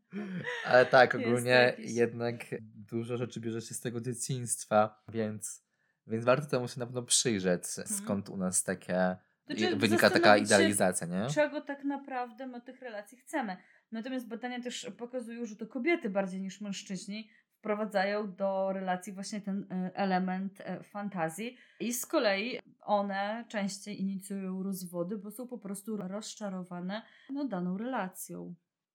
Ale 0.65 0.87
tak, 0.87 1.15
ogólnie 1.15 1.75
jednak 1.79 2.47
dużo 2.61 3.17
rzeczy 3.17 3.41
bierze 3.41 3.61
się 3.61 3.75
z 3.75 3.81
tego 3.81 4.01
dzieciństwa, 4.01 5.03
więc, 5.09 5.65
więc 6.07 6.25
warto 6.25 6.47
temu 6.47 6.69
się 6.69 6.81
na 6.81 6.87
pewno 6.87 7.03
przyjrzeć, 7.03 7.63
mhm. 7.79 7.87
skąd 7.87 8.29
u 8.29 8.37
nas 8.37 8.65
takie 8.65 9.17
znaczy, 9.47 9.77
wynika 9.77 10.11
taka 10.11 10.37
idealizacja, 10.37 11.07
nie? 11.07 11.27
Czego 11.35 11.61
tak 11.61 11.85
naprawdę 11.85 12.47
my 12.47 12.61
tych 12.61 12.81
relacji 12.81 13.19
chcemy. 13.19 13.57
Natomiast 13.93 14.29
badania 14.29 14.61
też 14.61 14.91
pokazują, 14.99 15.47
że 15.47 15.57
to 15.57 15.67
kobiety 15.67 16.11
bardziej 16.11 16.41
niż 16.41 16.61
mężczyźni 16.61 17.31
wprowadzają 17.63 18.35
do 18.35 18.73
relacji 18.73 19.13
właśnie 19.13 19.41
ten 19.41 19.67
e, 19.71 19.91
element 19.95 20.61
e, 20.61 20.83
fantazji 20.83 21.57
i 21.81 21.93
z 21.93 22.07
kolei 22.07 22.61
one 22.81 23.45
częściej 23.49 24.01
inicjują 24.01 24.63
rozwody, 24.63 25.19
bo 25.19 25.31
są 25.31 25.49
po 25.49 25.59
prostu 25.59 25.97
rozczarowane 25.97 27.03
no, 27.31 27.45
daną 27.45 27.79
relacją. 27.79 28.55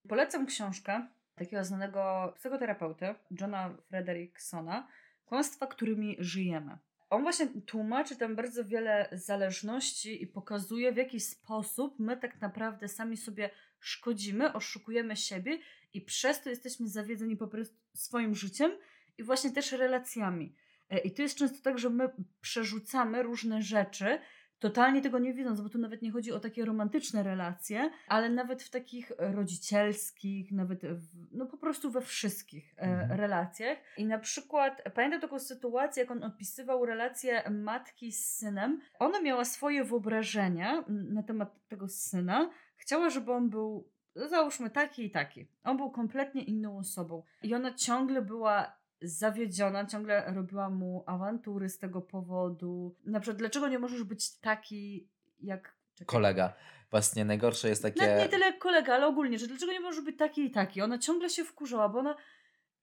Polecam 0.10 0.46
książkę 0.46 1.08
takiego 1.36 1.64
znanego 1.64 2.34
psychoterapeuty 2.36 3.16
Johna 3.42 3.78
Fredericksona 3.90 4.88
Kłamstwa, 5.26 5.68
którymi 5.68 6.16
żyjemy 6.20 6.78
on 7.10 7.22
właśnie 7.22 7.48
tłumaczy 7.66 8.16
tam 8.16 8.36
bardzo 8.36 8.66
wiele 8.66 9.10
zależności 9.12 10.24
i 10.24 10.28
pokazuje, 10.28 10.92
w 10.92 10.98
jaki 10.98 11.20
sposób 11.20 12.00
my 12.00 12.18
tak 12.18 12.42
naprawdę 12.42 12.88
sami 12.88 13.18
sobie 13.18 13.50
szkodzimy, 13.80 14.54
oszukujemy 14.54 15.16
siebie 15.16 15.60
i 15.94 16.02
przez 16.02 16.42
to 16.42 16.50
jesteśmy 16.50 16.90
zawiedzeni 16.90 17.38
po 17.38 17.48
prostu 17.48 17.76
swoim 17.94 18.36
życiem 18.36 18.72
i 19.18 19.24
właśnie 19.24 19.52
też 19.52 19.72
relacjami. 19.72 20.56
E, 20.90 21.00
I 21.00 21.12
to 21.12 21.22
jest 21.22 21.38
często 21.38 21.58
tak, 21.64 21.80
że 21.80 21.90
my 21.90 22.10
przerzucamy 22.42 23.24
różne 23.24 23.62
rzeczy 23.62 24.20
totalnie 24.60 25.02
tego 25.02 25.20
nie 25.20 25.34
widząc, 25.34 25.62
bo 25.62 25.70
tu 25.70 25.78
nawet 25.78 26.02
nie 26.02 26.12
chodzi 26.12 26.32
o 26.32 26.40
takie 26.40 26.66
romantyczne 26.66 27.24
relacje, 27.24 27.92
ale 28.08 28.30
nawet 28.30 28.64
w 28.64 28.70
takich 28.70 29.12
rodzicielskich, 29.18 30.52
nawet 30.52 30.82
w, 30.82 31.08
no 31.32 31.46
po 31.46 31.58
prostu 31.58 31.92
we 31.92 32.02
wszystkich 32.02 32.74
e, 32.78 32.82
mhm. 32.82 33.20
relacjach. 33.20 33.78
I 33.98 34.06
na 34.06 34.20
przykład 34.20 34.82
pamiętam 34.94 35.22
taką 35.22 35.40
sytuację, 35.40 36.04
jak 36.04 36.12
on 36.12 36.24
opisywał 36.24 36.86
relację 36.86 37.50
matki 37.50 38.12
z 38.12 38.38
synem. 38.38 38.82
Ona 39.00 39.22
miała 39.22 39.46
swoje 39.46 39.84
wyobrażenia 39.84 40.84
na 40.88 41.24
temat 41.24 41.68
tego 41.68 41.88
syna. 41.88 42.50
Chciała, 42.78 43.10
żeby 43.10 43.32
on 43.32 43.50
był 43.50 43.90
załóżmy 44.16 44.70
taki 44.70 45.06
i 45.06 45.12
taki. 45.12 45.48
On 45.64 45.78
był 45.78 45.92
kompletnie 45.92 46.44
inną 46.44 46.78
osobą. 46.78 47.24
I 47.44 47.56
ona 47.56 47.74
ciągle 47.74 48.22
była 48.22 48.78
zawiedziona, 49.02 49.86
ciągle 49.86 50.34
robiła 50.34 50.70
mu 50.70 51.04
awantury 51.06 51.70
z 51.70 51.78
tego 51.78 52.02
powodu. 52.02 52.96
Na 53.06 53.20
przykład, 53.20 53.38
dlaczego 53.38 53.68
nie 53.68 53.80
możesz 53.80 54.04
być 54.04 54.40
taki 54.40 55.08
jak. 55.40 55.78
Czekaj. 55.96 56.08
Kolega. 56.08 56.54
Właśnie 56.92 57.26
najgorsze 57.26 57.70
jest 57.70 57.82
takie. 57.82 58.02
Nawet 58.02 58.20
nie 58.20 58.30
tyle 58.30 58.54
kolega, 58.54 58.96
ale 58.96 59.08
ogólnie, 59.08 59.40
że 59.40 59.48
dlaczego 59.48 59.72
nie 59.72 59.80
możesz 59.80 60.06
być 60.06 60.18
taki 60.18 60.46
i 60.46 60.52
taki. 60.52 60.82
Ona 60.82 60.98
ciągle 60.98 61.30
się 61.30 61.46
wkurzała, 61.46 61.90
bo 61.90 62.00
ona. 62.00 62.16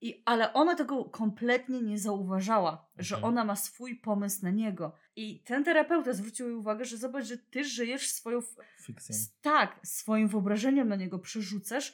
I, 0.01 0.23
ale 0.25 0.53
ona 0.53 0.75
tego 0.75 1.05
kompletnie 1.05 1.81
nie 1.81 1.99
zauważała, 1.99 2.71
mhm. 2.71 2.85
że 2.97 3.21
ona 3.21 3.45
ma 3.45 3.55
swój 3.55 3.95
pomysł 3.95 4.43
na 4.43 4.51
niego. 4.51 4.95
I 5.15 5.43
ten 5.43 5.63
terapeuta 5.63 6.13
zwrócił 6.13 6.47
jej 6.47 6.55
uwagę, 6.55 6.85
że 6.85 6.97
zobacz, 6.97 7.25
że 7.25 7.37
ty 7.37 7.63
żyjesz 7.63 8.11
swoją. 8.11 8.39
Fikcją. 8.81 9.15
Tak, 9.41 9.79
swoim 9.83 10.27
wyobrażeniem 10.27 10.87
na 10.87 10.95
niego 10.95 11.19
przerzucasz 11.19 11.93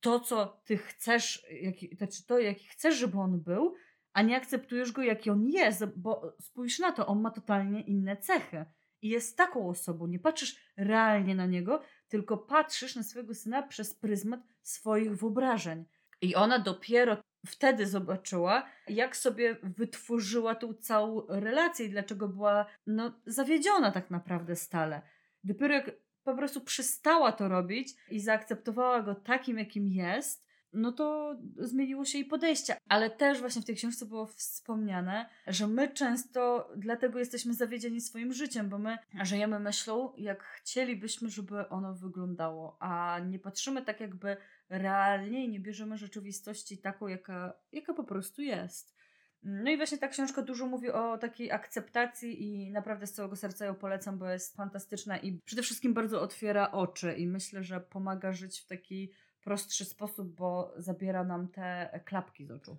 to, 0.00 0.20
co 0.20 0.60
ty 0.64 0.76
chcesz, 0.76 1.46
jaki, 1.62 1.96
znaczy 1.96 2.26
to, 2.26 2.38
jaki 2.38 2.66
chcesz, 2.66 2.96
żeby 2.96 3.18
on 3.18 3.40
był, 3.40 3.74
a 4.12 4.22
nie 4.22 4.36
akceptujesz 4.36 4.92
go, 4.92 5.02
jaki 5.02 5.30
on 5.30 5.46
jest, 5.46 5.84
bo 5.96 6.36
spójrz 6.40 6.78
na 6.78 6.92
to, 6.92 7.06
on 7.06 7.20
ma 7.20 7.30
totalnie 7.30 7.80
inne 7.80 8.16
cechy. 8.16 8.64
I 9.02 9.08
jest 9.08 9.36
taką 9.36 9.68
osobą. 9.68 10.06
Nie 10.06 10.18
patrzysz 10.18 10.56
realnie 10.76 11.34
na 11.34 11.46
niego, 11.46 11.82
tylko 12.08 12.38
patrzysz 12.38 12.96
na 12.96 13.02
swojego 13.02 13.34
syna 13.34 13.62
przez 13.62 13.94
pryzmat 13.94 14.40
swoich 14.62 15.16
wyobrażeń. 15.16 15.84
I 16.20 16.34
ona 16.34 16.58
dopiero 16.58 17.16
wtedy 17.46 17.86
zobaczyła, 17.86 18.66
jak 18.88 19.16
sobie 19.16 19.56
wytworzyła 19.62 20.54
tą 20.54 20.74
całą 20.74 21.26
relację 21.28 21.86
i 21.86 21.90
dlaczego 21.90 22.28
była 22.28 22.66
no, 22.86 23.20
zawiedziona 23.26 23.90
tak 23.90 24.10
naprawdę 24.10 24.56
stale. 24.56 25.02
Dopiero 25.44 25.74
jak 25.74 25.90
po 26.24 26.34
prostu 26.34 26.60
przestała 26.60 27.32
to 27.32 27.48
robić 27.48 27.94
i 28.10 28.20
zaakceptowała 28.20 29.02
go 29.02 29.14
takim, 29.14 29.58
jakim 29.58 29.88
jest, 29.88 30.50
no 30.72 30.92
to 30.92 31.36
zmieniło 31.56 32.04
się 32.04 32.18
jej 32.18 32.26
podejście. 32.26 32.76
Ale 32.88 33.10
też 33.10 33.40
właśnie 33.40 33.62
w 33.62 33.64
tej 33.64 33.76
książce 33.76 34.06
było 34.06 34.26
wspomniane, 34.26 35.28
że 35.46 35.66
my 35.66 35.88
często 35.88 36.70
dlatego 36.76 37.18
jesteśmy 37.18 37.54
zawiedzieni 37.54 38.00
swoim 38.00 38.32
życiem, 38.32 38.68
bo 38.68 38.78
my 38.78 38.98
żyjemy 39.22 39.60
myślą, 39.60 40.12
jak 40.16 40.42
chcielibyśmy, 40.42 41.30
żeby 41.30 41.68
ono 41.68 41.94
wyglądało, 41.94 42.76
a 42.80 43.18
nie 43.18 43.38
patrzymy 43.38 43.82
tak 43.82 44.00
jakby 44.00 44.36
realnie 44.68 45.44
i 45.44 45.48
nie 45.48 45.60
bierzemy 45.60 45.98
rzeczywistości 45.98 46.78
taką, 46.78 47.06
jaka, 47.06 47.52
jaka 47.72 47.94
po 47.94 48.04
prostu 48.04 48.42
jest. 48.42 48.99
No 49.42 49.70
i 49.70 49.76
właśnie 49.76 49.98
ta 49.98 50.08
książka 50.08 50.42
dużo 50.42 50.66
mówi 50.66 50.90
o 50.90 51.18
takiej 51.18 51.52
akceptacji 51.52 52.42
i 52.42 52.72
naprawdę 52.72 53.06
z 53.06 53.12
całego 53.12 53.36
serca 53.36 53.64
ją 53.64 53.74
polecam, 53.74 54.18
bo 54.18 54.28
jest 54.28 54.56
fantastyczna 54.56 55.18
i 55.18 55.40
przede 55.44 55.62
wszystkim 55.62 55.94
bardzo 55.94 56.22
otwiera 56.22 56.70
oczy 56.70 57.12
i 57.12 57.26
myślę, 57.26 57.62
że 57.62 57.80
pomaga 57.80 58.32
żyć 58.32 58.60
w 58.60 58.66
taki 58.66 59.12
prostszy 59.40 59.84
sposób, 59.84 60.34
bo 60.34 60.74
zabiera 60.76 61.24
nam 61.24 61.48
te 61.48 62.00
klapki 62.04 62.46
z 62.46 62.50
oczu. 62.50 62.76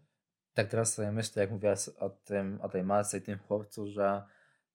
Tak 0.53 0.67
teraz 0.67 0.93
sobie 0.93 1.11
myślę, 1.11 1.41
jak 1.41 1.51
mówiłaś 1.51 1.89
o 1.89 2.09
tym, 2.09 2.59
o 2.61 2.69
tej 2.69 2.83
masce 2.83 3.17
i 3.17 3.21
tym 3.21 3.39
chłopcu, 3.39 3.87
że 3.87 4.23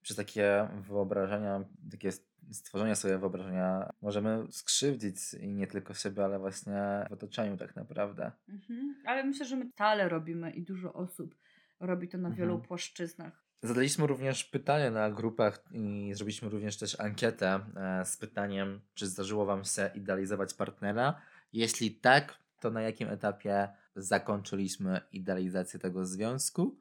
przez 0.02 0.16
takie 0.16 0.68
wyobrażenia, 0.80 1.64
takie 1.90 2.12
stworzenie 2.52 2.96
sobie 2.96 3.18
wyobrażenia 3.18 3.92
możemy 4.02 4.46
skrzywdzić 4.50 5.34
i 5.40 5.48
nie 5.48 5.66
tylko 5.66 5.94
siebie, 5.94 6.24
ale 6.24 6.38
właśnie 6.38 7.06
w 7.10 7.12
otoczeniu 7.12 7.56
tak 7.56 7.76
naprawdę. 7.76 8.32
Mhm. 8.48 8.94
Ale 9.06 9.24
myślę, 9.24 9.46
że 9.46 9.56
my 9.56 9.72
tale 9.72 10.08
robimy 10.08 10.50
i 10.50 10.62
dużo 10.62 10.92
osób 10.92 11.34
robi 11.80 12.08
to 12.08 12.18
na 12.18 12.30
wielu 12.30 12.52
mhm. 12.52 12.68
płaszczyznach. 12.68 13.46
Zadaliśmy 13.62 14.06
również 14.06 14.44
pytanie 14.44 14.90
na 14.90 15.10
grupach 15.10 15.64
i 15.70 16.10
zrobiliśmy 16.14 16.48
również 16.48 16.76
też 16.76 17.00
ankietę 17.00 17.60
e, 17.76 18.04
z 18.04 18.16
pytaniem, 18.16 18.80
czy 18.94 19.06
zdarzyło 19.06 19.46
Wam 19.46 19.64
się 19.64 19.90
idealizować 19.94 20.54
partnera. 20.54 21.20
Jeśli 21.52 21.90
tak, 21.94 22.38
to 22.60 22.70
na 22.70 22.82
jakim 22.82 23.08
etapie 23.08 23.68
zakończyliśmy 23.96 25.00
idealizację 25.12 25.80
tego 25.80 26.06
związku, 26.06 26.76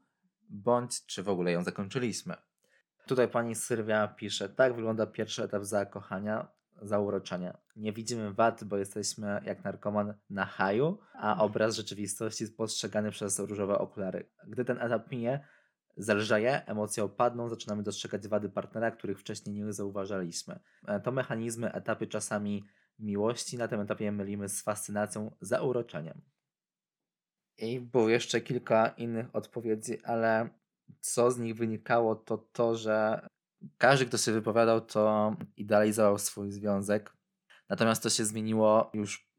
bądź 0.50 1.06
czy 1.06 1.24
w 1.24 1.30
ogóle 1.30 1.52
ją 1.52 1.64
zakończyliśmy. 1.64 2.36
Tutaj 3.08 3.28
pani 3.28 3.56
Sylwia 3.56 4.08
pisze, 4.08 4.50
tak 4.50 4.75
wygląda 4.75 5.08
pierwszy 5.08 5.44
etap 5.44 5.64
zakochania 5.64 6.48
zauroczenia. 6.82 7.58
Nie 7.75 7.94
widzimy 7.94 8.34
wad, 8.34 8.63
bo 8.63 8.77
jesteśmy 8.77 9.41
jak 9.46 9.63
narkoman 9.63 10.13
na 10.29 10.46
haju, 10.46 11.00
a 11.13 11.32
mhm. 11.32 11.39
obraz 11.39 11.75
rzeczywistości 11.75 12.44
jest 12.44 12.58
postrzegany 12.58 13.12
przez 13.12 13.39
różowe 13.39 13.77
okulary. 13.77 14.29
Gdy 14.48 14.65
ten 14.65 14.82
etap 14.82 15.12
minie, 15.12 15.48
zelżeje, 15.98 16.65
emocje 16.65 17.03
opadną, 17.03 17.50
zaczynamy 17.50 17.84
dostrzegać 17.84 18.27
wady 18.27 18.50
partnera, 18.50 18.91
których 18.91 19.20
wcześniej 19.20 19.55
nie 19.55 19.74
zauważaliśmy. 19.74 20.60
E, 20.88 21.00
to 21.00 21.12
mechanizmy, 21.12 21.74
etapy 21.74 22.08
czasami 22.08 22.63
miłości 23.00 23.58
na 23.58 23.67
tym 23.67 23.79
etapie 23.79 24.12
mylimy 24.12 24.50
z 24.50 24.62
fascynacją, 24.62 25.36
zauroczeniem. 25.41 26.22
I 27.58 27.79
było 27.79 28.10
jeszcze 28.10 28.41
kilka 28.41 28.88
innych 28.88 29.36
odpowiedzi, 29.36 30.03
ale 30.03 30.50
co 31.00 31.32
z 31.32 31.38
nich 31.38 31.55
wynikało, 31.55 32.15
to 32.15 32.38
to, 32.38 32.75
że 32.75 33.27
każdy, 33.78 34.06
kto 34.06 34.18
się 34.18 34.32
wypowiadał, 34.32 34.82
to 34.82 35.36
idealizował 35.58 36.18
swój 36.18 36.52
związek. 36.52 37.14
Natomiast 37.70 38.04
to 38.04 38.10
się 38.10 38.26
zmieniło 38.26 38.92
już 38.94 39.30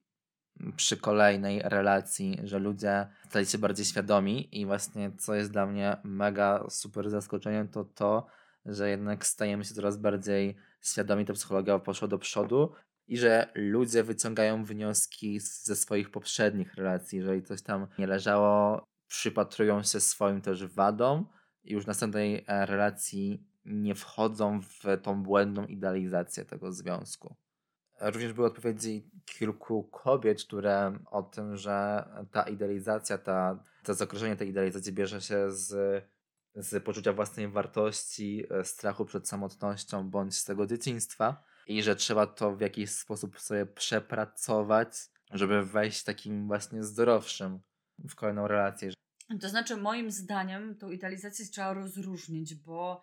przy 0.77 0.97
kolejnej 0.97 1.63
relacji, 1.65 2.41
że 2.45 2.59
ludzie 2.59 3.07
stali 3.29 3.47
się 3.47 3.59
bardziej 3.59 3.87
świadomi 3.87 4.61
i 4.61 4.67
właśnie 4.67 5.13
co 5.19 5.35
jest 5.35 5.53
dla 5.53 5.67
mnie 5.67 5.97
mega 6.05 6.65
super 6.71 7.11
zaskoczeniem, 7.11 7.69
to 7.69 7.85
to, 7.85 8.27
że 8.67 8.91
jednak 8.91 9.27
stajemy 9.27 9.65
się 9.65 9.75
coraz 9.75 9.97
bardziej 9.97 10.57
świadomi, 10.81 11.25
to 11.25 11.33
psychologia 11.33 11.79
poszła 11.79 12.09
do 12.09 12.19
przodu 12.19 12.73
i 13.09 13.19
że 13.19 13.49
ludzie 13.55 14.05
wyciągają 14.05 14.65
wnioski 14.65 15.41
ze 15.41 15.77
swoich 15.77 16.11
poprzednich 16.11 16.75
relacji, 16.75 17.19
jeżeli 17.19 17.43
coś 17.43 17.63
tam 17.63 17.87
nie 17.99 18.07
leżało, 18.07 18.85
przypatrują 19.09 19.83
się 19.83 20.01
swoim 20.01 20.41
też 20.41 20.67
wadom 20.67 21.27
i 21.65 21.73
już 21.73 21.85
w 21.85 21.87
następnej 21.87 22.45
e, 22.47 22.67
relacji 22.67 23.47
nie 23.67 23.95
wchodzą 23.95 24.61
w 24.63 24.83
tą 25.03 25.23
błędną 25.23 25.67
idealizację 25.67 26.45
tego 26.45 26.73
związku. 26.73 27.37
Również 28.01 28.33
były 28.33 28.47
odpowiedzi 28.47 29.11
kilku 29.25 29.85
kobiet, 29.85 30.45
które 30.45 30.99
o 31.11 31.23
tym, 31.23 31.57
że 31.57 32.05
ta 32.33 32.43
idealizacja, 32.43 33.19
ta, 33.19 33.65
to 33.83 33.95
zakreślenie 33.95 34.37
tej 34.37 34.49
idealizacji 34.49 34.93
bierze 34.93 35.21
się 35.21 35.53
z, 35.53 36.05
z 36.55 36.85
poczucia 36.85 37.13
własnej 37.13 37.49
wartości, 37.49 38.45
strachu 38.63 39.05
przed 39.05 39.29
samotnością 39.29 40.11
bądź 40.11 40.37
z 40.37 40.45
tego 40.45 40.67
dzieciństwa 40.67 41.45
i 41.67 41.83
że 41.83 41.97
trzeba 41.97 42.27
to 42.27 42.57
w 42.57 42.61
jakiś 42.61 42.91
sposób 42.91 43.41
sobie 43.41 43.67
przepracować, 43.67 44.97
żeby 45.31 45.63
wejść 45.63 46.05
takim 46.05 46.47
właśnie 46.47 46.85
zdrowszym 46.85 47.61
w 48.09 48.15
kolejną 48.15 48.49
relację. 48.49 48.93
To 49.41 49.49
znaczy, 49.49 49.77
moim 49.77 50.11
zdaniem, 50.11 50.77
tą 50.77 50.91
idealizację 50.91 51.47
trzeba 51.47 51.73
rozróżnić, 51.73 52.55
bo 52.55 53.03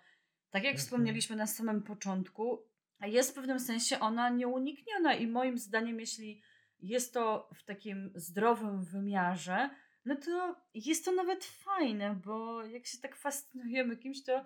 tak 0.53 0.63
jak 0.63 0.71
Mhm. 0.73 0.77
wspomnieliśmy 0.77 1.35
na 1.35 1.47
samym 1.47 1.81
początku, 1.83 2.63
jest 3.01 3.31
w 3.31 3.33
pewnym 3.33 3.59
sensie 3.59 3.99
ona 3.99 4.29
nieunikniona 4.29 5.13
i 5.13 5.27
moim 5.27 5.57
zdaniem, 5.57 5.99
jeśli 5.99 6.41
jest 6.79 7.13
to 7.13 7.49
w 7.55 7.63
takim 7.63 8.11
zdrowym 8.15 8.83
wymiarze, 8.83 9.69
no 10.05 10.15
to 10.15 10.55
jest 10.73 11.05
to 11.05 11.11
nawet 11.11 11.45
fajne, 11.45 12.15
bo 12.25 12.65
jak 12.65 12.85
się 12.85 12.97
tak 12.97 13.15
fascynujemy 13.15 13.97
kimś, 13.97 14.23
to 14.23 14.43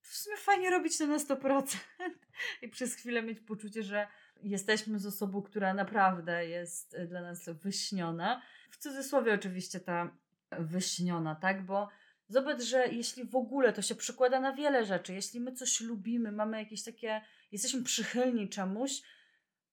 w 0.00 0.16
sumie 0.16 0.36
fajnie 0.36 0.70
robić 0.70 0.98
to 0.98 1.06
na 1.06 1.16
100% 1.16 1.76
i 2.62 2.68
przez 2.68 2.94
chwilę 2.94 3.22
mieć 3.22 3.40
poczucie, 3.40 3.82
że 3.82 4.06
jesteśmy 4.42 4.98
z 4.98 5.06
osobą, 5.06 5.42
która 5.42 5.74
naprawdę 5.74 6.46
jest 6.48 6.96
dla 7.08 7.22
nas 7.22 7.48
wyśniona. 7.48 8.42
W 8.70 8.76
cudzysłowie 8.76 9.34
oczywiście 9.34 9.80
ta 9.80 10.16
wyśniona, 10.58 11.34
tak? 11.34 11.66
Bo 11.66 11.88
zobacz, 12.28 12.62
że 12.62 12.88
jeśli 12.88 13.24
w 13.24 13.36
ogóle 13.36 13.72
to 13.72 13.82
się 13.82 13.94
przekłada 13.94 14.40
na 14.40 14.52
wiele 14.52 14.84
rzeczy, 14.84 15.14
jeśli 15.14 15.40
my 15.40 15.52
coś 15.52 15.80
lubimy, 15.80 16.32
mamy 16.32 16.58
jakieś 16.58 16.84
takie, 16.84 17.20
jesteśmy 17.52 17.82
przychylni 17.82 18.48
czemuś, 18.48 19.02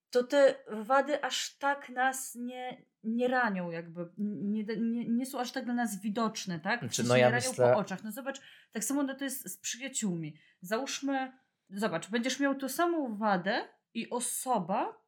to 0.09 0.23
te 0.23 0.55
wady 0.67 1.23
aż 1.23 1.57
tak 1.57 1.89
nas 1.89 2.35
nie, 2.35 2.85
nie 3.03 3.27
ranią, 3.27 3.71
jakby 3.71 4.09
nie, 4.17 4.63
nie, 4.63 5.09
nie 5.09 5.25
są 5.25 5.39
aż 5.39 5.51
tak 5.51 5.65
dla 5.65 5.73
nas 5.73 6.01
widoczne, 6.01 6.59
tak? 6.59 6.79
W 6.79 6.83
Znaczy, 6.83 7.03
no 7.03 7.17
ja 7.17 7.25
nie 7.25 7.31
ranią 7.31 7.49
myślę- 7.49 7.73
po 7.73 7.79
oczach. 7.79 8.03
No 8.03 8.11
zobacz, 8.11 8.41
tak 8.71 8.83
samo 8.83 9.03
no 9.03 9.15
to 9.15 9.23
jest 9.23 9.49
z 9.49 9.57
przyjaciółmi. 9.57 10.37
Załóżmy, 10.61 11.31
zobacz, 11.69 12.09
będziesz 12.09 12.39
miał 12.39 12.55
tą 12.55 12.69
samą 12.69 13.17
wadę 13.17 13.67
i 13.93 14.09
osoba, 14.09 15.03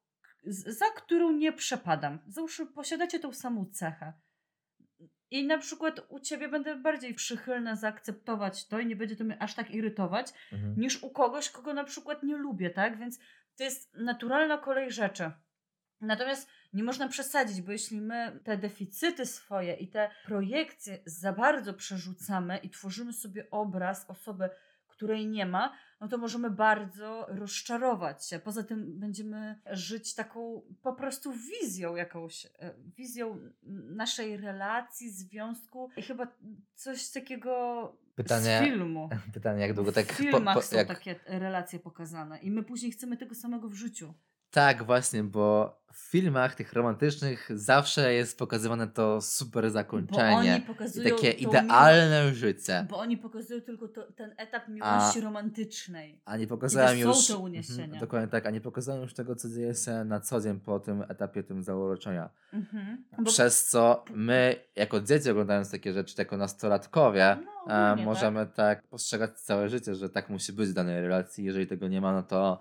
za 0.68 0.86
którą 0.96 1.32
nie 1.32 1.54
przepadam. 1.54 2.20
Załóżmy, 2.28 2.66
posiadacie 2.66 3.20
tą 3.20 3.34
samą 3.34 3.66
cechę. 3.66 4.14
I 5.32 5.48
na 5.48 5.58
przykład 5.58 6.02
u 6.10 6.20
ciebie 6.20 6.50
będę 6.50 6.76
bardziej 6.76 7.14
przychylna 7.14 7.76
zaakceptować 7.76 8.68
to 8.68 8.80
i 8.80 8.86
nie 8.86 8.96
będzie 8.96 9.16
to 9.16 9.24
mnie 9.24 9.42
aż 9.42 9.56
tak 9.56 9.72
irytować, 9.72 10.28
Mhm. 10.54 10.74
niż 10.78 11.04
u 11.04 11.10
kogoś, 11.10 11.50
kogo 11.50 11.74
na 11.74 11.84
przykład 11.84 12.24
nie 12.24 12.38
lubię, 12.38 12.70
tak? 12.70 13.00
Więc 13.00 13.20
to 13.58 13.64
jest 13.64 13.94
naturalna 13.96 14.58
kolej 14.58 14.92
rzeczy. 14.92 15.32
Natomiast 16.02 16.50
nie 16.74 16.84
można 16.84 17.08
przesadzić, 17.08 17.62
bo 17.62 17.72
jeśli 17.72 18.02
my 18.02 18.40
te 18.44 18.58
deficyty 18.58 19.26
swoje 19.26 19.74
i 19.74 19.88
te 19.88 20.10
projekcje 20.26 21.00
za 21.06 21.34
bardzo 21.34 21.74
przerzucamy 21.74 22.58
i 22.58 22.70
tworzymy 22.70 23.14
sobie 23.14 23.48
obraz 23.52 24.10
osoby, 24.10 24.50
której 24.88 25.28
nie 25.28 25.46
ma, 25.46 25.74
no 26.02 26.08
to 26.08 26.18
możemy 26.18 26.50
bardzo 26.50 27.26
rozczarować 27.30 28.28
się. 28.28 28.40
Poza 28.40 28.64
tym 28.64 29.00
będziemy 29.00 29.62
żyć 29.72 30.16
taką 30.16 30.62
po 30.82 30.94
prostu 30.94 31.34
wizją 31.34 31.96
jakąś, 31.96 32.46
e, 32.46 32.50
wizją 32.98 33.40
naszej 33.96 34.38
relacji, 34.38 35.12
związku 35.12 35.90
i 35.98 36.02
chyba 36.02 36.28
coś 36.76 37.10
takiego 37.10 37.52
Pytanie- 38.16 38.60
z 38.60 38.64
filmu. 38.64 39.10
Pytanie, 39.34 39.62
jak 39.62 39.74
długo 39.74 39.92
tak... 39.92 40.06
W 40.06 40.16
filmach 40.16 40.64
są 40.66 40.78
jak, 40.78 40.88
takie 40.88 41.20
relacje 41.26 41.80
pokazane 41.80 42.40
i 42.40 42.52
my 42.52 42.64
później 42.64 42.92
chcemy 42.92 43.18
tego 43.18 43.36
samego 43.36 43.70
w 43.70 43.74
życiu. 43.74 44.14
Tak, 44.56 44.84
właśnie, 44.84 45.24
bo 45.24 45.76
w 45.94 45.98
filmach 45.98 46.56
tych 46.56 46.74
romantycznych 46.74 47.50
zawsze 47.54 48.14
jest 48.14 48.40
pokazywane 48.40 48.88
to 48.88 49.22
super 49.22 49.72
zakończenie. 49.72 50.36
oni 50.36 50.58
I 50.58 50.62
pokazują 50.62 51.16
takie 51.16 51.32
idealne 51.32 52.34
życie. 52.34 52.74
Miłość, 52.74 52.90
bo 52.90 52.98
oni 52.98 53.18
pokazują 53.18 53.62
tylko 53.62 53.88
to, 53.88 54.12
ten 54.12 54.34
etap 54.38 54.68
miłości 54.68 55.22
romantycznej. 55.22 56.22
A 56.26 56.38
nie 56.38 56.44
I 56.44 56.48
to 56.48 56.70
są 56.70 56.94
już. 56.94 57.28
te 57.28 57.38
uniesienia. 57.38 57.84
Mhm, 57.84 58.00
dokładnie 58.00 58.28
tak, 58.28 58.46
a 58.46 58.50
nie 58.50 58.62
pokazałem 58.62 59.02
już 59.02 59.14
tego, 59.14 59.36
co 59.36 59.50
dzieje 59.50 59.76
się 59.76 60.04
na 60.04 60.20
co 60.20 60.42
dzień 60.42 60.60
po 60.60 60.80
tym 60.80 61.02
etapie 61.02 61.44
tym 61.44 61.64
zauroczenia. 61.64 62.30
Mhm. 62.54 63.06
Przez 63.26 63.66
co 63.70 64.04
my, 64.14 64.56
jako 64.76 65.02
dzieci, 65.02 65.30
oglądając 65.30 65.72
takie 65.72 65.94
rzeczy, 65.94 66.16
jako 66.18 66.38
nastolatkowie, 66.38 67.38
No, 67.68 67.74
e, 67.74 67.86
ogólnie, 67.92 68.06
możemy 68.06 68.48
tak. 68.48 68.84
postrzegać 68.88 69.40
całe 69.40 69.70
życie, 69.70 69.96
że 69.96 70.10
tak 70.10 70.30
musi 70.30 70.54
być 70.54 70.70
w 70.70 70.74
danej 70.74 71.02
relacji. 71.02 71.46
Jeżeli 71.46 71.68
tego 71.68 71.88
nie 71.88 72.02
ma, 72.02 72.14
no 72.14 72.24
to. 72.24 72.60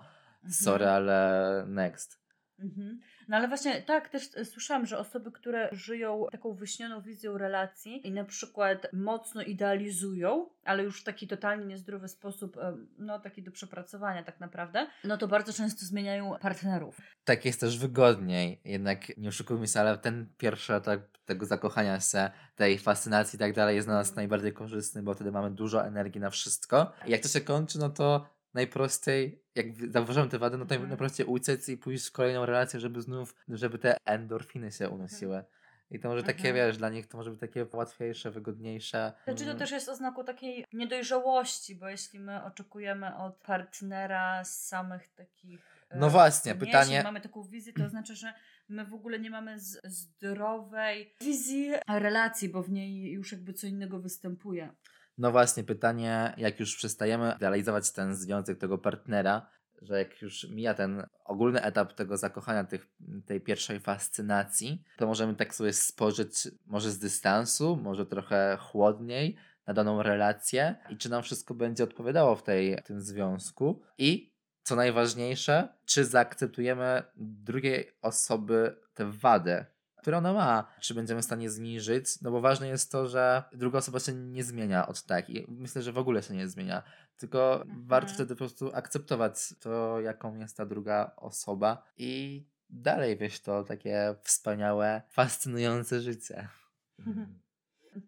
Sorry, 0.49 0.87
ale 0.87 1.65
next. 1.67 2.25
Mhm. 2.59 2.99
No 3.27 3.37
ale 3.37 3.47
właśnie 3.47 3.81
tak, 3.81 4.09
też 4.09 4.29
e, 4.35 4.45
słyszałam, 4.45 4.85
że 4.85 4.97
osoby, 4.97 5.31
które 5.31 5.69
żyją 5.71 6.25
taką 6.31 6.53
wyśnioną 6.53 7.01
wizją 7.01 7.37
relacji 7.37 8.07
i 8.07 8.11
na 8.11 8.23
przykład 8.25 8.87
mocno 8.93 9.41
idealizują, 9.41 10.49
ale 10.63 10.83
już 10.83 11.01
w 11.01 11.03
taki 11.03 11.27
totalnie 11.27 11.65
niezdrowy 11.65 12.07
sposób, 12.07 12.57
e, 12.57 12.77
no 12.97 13.19
taki 13.19 13.43
do 13.43 13.51
przepracowania 13.51 14.23
tak 14.23 14.39
naprawdę, 14.39 14.87
no 15.03 15.17
to 15.17 15.27
bardzo 15.27 15.53
często 15.53 15.85
zmieniają 15.85 16.35
partnerów. 16.41 16.97
Tak 17.25 17.45
jest 17.45 17.59
też 17.59 17.77
wygodniej. 17.77 18.61
Jednak 18.65 19.17
nie 19.17 19.29
oszukujmy 19.29 19.67
się, 19.67 19.79
ale 19.79 19.97
ten 19.97 20.27
pierwszy 20.37 20.73
etap 20.73 21.01
tego 21.25 21.45
zakochania 21.45 21.99
się, 21.99 22.29
tej 22.55 22.79
fascynacji 22.79 23.37
i 23.37 23.39
tak 23.39 23.53
dalej 23.53 23.75
jest 23.75 23.87
dla 23.87 23.95
nas 23.95 24.15
najbardziej 24.15 24.53
korzystny, 24.53 25.03
bo 25.03 25.13
wtedy 25.13 25.31
mamy 25.31 25.51
dużo 25.51 25.85
energii 25.85 26.21
na 26.21 26.29
wszystko. 26.29 26.93
I 27.07 27.11
jak 27.11 27.21
to 27.21 27.27
się 27.27 27.41
kończy, 27.41 27.79
no 27.79 27.89
to 27.89 28.34
najprościej, 28.55 29.41
jak 29.55 29.65
zauważyłem 29.91 30.29
te 30.29 30.39
wady, 30.39 30.57
no 30.57 30.65
to 30.65 30.75
Mhm. 30.75 30.89
najprościej 30.89 31.25
uciec 31.25 31.69
i 31.69 31.77
pójść 31.77 32.07
w 32.07 32.11
kolejną 32.11 32.45
relację, 32.45 32.79
żeby 32.79 33.01
znów, 33.01 33.35
żeby 33.49 33.79
te 33.79 33.97
endorfiny 34.05 34.71
się 34.71 34.89
unosiły. 34.89 35.43
I 35.91 35.99
to 35.99 36.09
może 36.09 36.23
takie, 36.23 36.49
Mhm. 36.49 36.55
wiesz, 36.55 36.77
dla 36.77 36.89
nich 36.89 37.07
to 37.07 37.17
może 37.17 37.31
być 37.31 37.39
takie 37.39 37.65
łatwiejsze, 37.73 38.31
wygodniejsze. 38.31 39.13
Znaczy 39.23 39.39
to 39.39 39.45
Mm. 39.49 39.57
też 39.57 39.71
jest 39.71 39.89
oznaką 39.89 40.25
takiej 40.25 40.65
niedojrzałości, 40.73 41.75
bo 41.75 41.89
jeśli 41.89 42.19
my 42.19 42.43
oczekujemy 42.43 43.15
od 43.15 43.35
partnera 43.35 44.43
samych 44.43 45.07
takich. 45.07 45.59
e, 45.89 45.97
No 45.99 46.09
właśnie, 46.09 46.51
uniesień, 46.51 46.67
pytanie- 46.67 47.03
Mamy 47.03 47.21
taką 47.21 47.43
wizję, 47.43 47.73
to 47.73 47.89
znaczy, 47.89 48.15
że 48.15 48.33
my 48.69 48.85
w 48.85 48.93
ogóle 48.93 49.19
nie 49.19 49.29
mamy 49.29 49.59
zdrowej 49.83 51.13
wizji 51.21 51.71
relacji, 51.87 52.49
bo 52.49 52.63
w 52.63 52.69
niej 52.71 53.11
już 53.11 53.31
jakby 53.31 53.53
co 53.53 53.67
innego 53.67 53.99
występuje. 53.99 54.69
No 55.17 55.31
właśnie, 55.31 55.63
pytanie, 55.63 56.33
jak 56.37 56.59
już 56.59 56.75
przestajemy 56.75 57.33
realizować 57.39 57.91
ten 57.91 58.15
związek 58.15 58.57
tego 58.57 58.77
partnera, 58.77 59.49
że 59.81 59.99
jak 59.99 60.21
już 60.21 60.49
mija 60.49 60.73
ten 60.73 61.07
ogólny 61.25 61.61
etap 61.61 61.93
tego 61.93 62.17
zakochania, 62.17 62.63
tych, 62.63 62.87
tej 63.25 63.41
pierwszej 63.41 63.79
fascynacji, 63.79 64.83
to 64.97 65.07
możemy 65.07 65.35
tak 65.35 65.55
sobie 65.55 65.73
spojrzeć 65.73 66.47
może 66.65 66.91
z 66.91 66.99
dystansu, 66.99 67.75
może 67.75 68.05
trochę 68.05 68.57
chłodniej 68.61 69.35
na 69.67 69.73
daną 69.73 70.03
relację 70.03 70.75
i 70.89 70.97
czy 70.97 71.09
nam 71.09 71.23
wszystko 71.23 71.53
będzie 71.53 71.83
odpowiadało 71.83 72.35
w, 72.35 72.43
tej, 72.43 72.77
w 72.77 72.87
tym 72.87 73.01
związku? 73.01 73.81
I 73.97 74.35
co 74.63 74.75
najważniejsze, 74.75 75.67
czy 75.85 76.05
zaakceptujemy 76.05 77.03
drugiej 77.15 77.91
osoby 78.01 78.75
te 78.93 79.11
wady, 79.11 79.65
które 80.05 80.17
ona 80.17 80.33
ma, 80.33 80.67
czy 80.79 80.93
będziemy 80.93 81.21
w 81.21 81.25
stanie 81.25 81.49
zniżyć, 81.49 82.21
no 82.21 82.31
bo 82.31 82.41
ważne 82.41 82.67
jest 82.67 82.91
to, 82.91 83.07
że 83.07 83.43
druga 83.53 83.77
osoba 83.79 83.99
się 83.99 84.13
nie 84.13 84.43
zmienia 84.43 84.87
od 84.87 85.03
tak 85.03 85.29
i 85.29 85.45
myślę, 85.47 85.81
że 85.81 85.91
w 85.91 85.97
ogóle 85.97 86.23
się 86.23 86.33
nie 86.33 86.47
zmienia, 86.47 86.83
tylko 87.17 87.61
Mhm. 87.61 87.87
warto 87.87 88.13
wtedy 88.13 88.35
po 88.35 88.37
prostu 88.37 88.71
akceptować 88.73 89.53
to, 89.59 90.01
jaką 90.01 90.35
jest 90.35 90.57
ta 90.57 90.65
druga 90.65 91.11
osoba 91.15 91.83
i 91.97 92.43
dalej 92.69 93.17
wieść 93.17 93.41
to 93.41 93.63
takie 93.63 94.15
wspaniałe, 94.23 95.01
fascynujące 95.09 96.01
życie. 96.01 96.47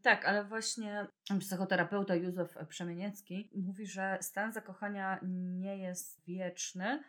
Tak, 0.02 0.26
ale 0.26 0.44
właśnie 0.46 1.08
psychoterapeuta 1.40 2.16
Józef 2.16 2.56
Przemieniecki 2.70 3.50
mówi, 3.56 3.88
że 3.88 4.18
stan 4.22 4.54
zakochania 4.54 5.20
nie 5.58 5.78
jest 5.78 6.26
wieczny 6.26 7.04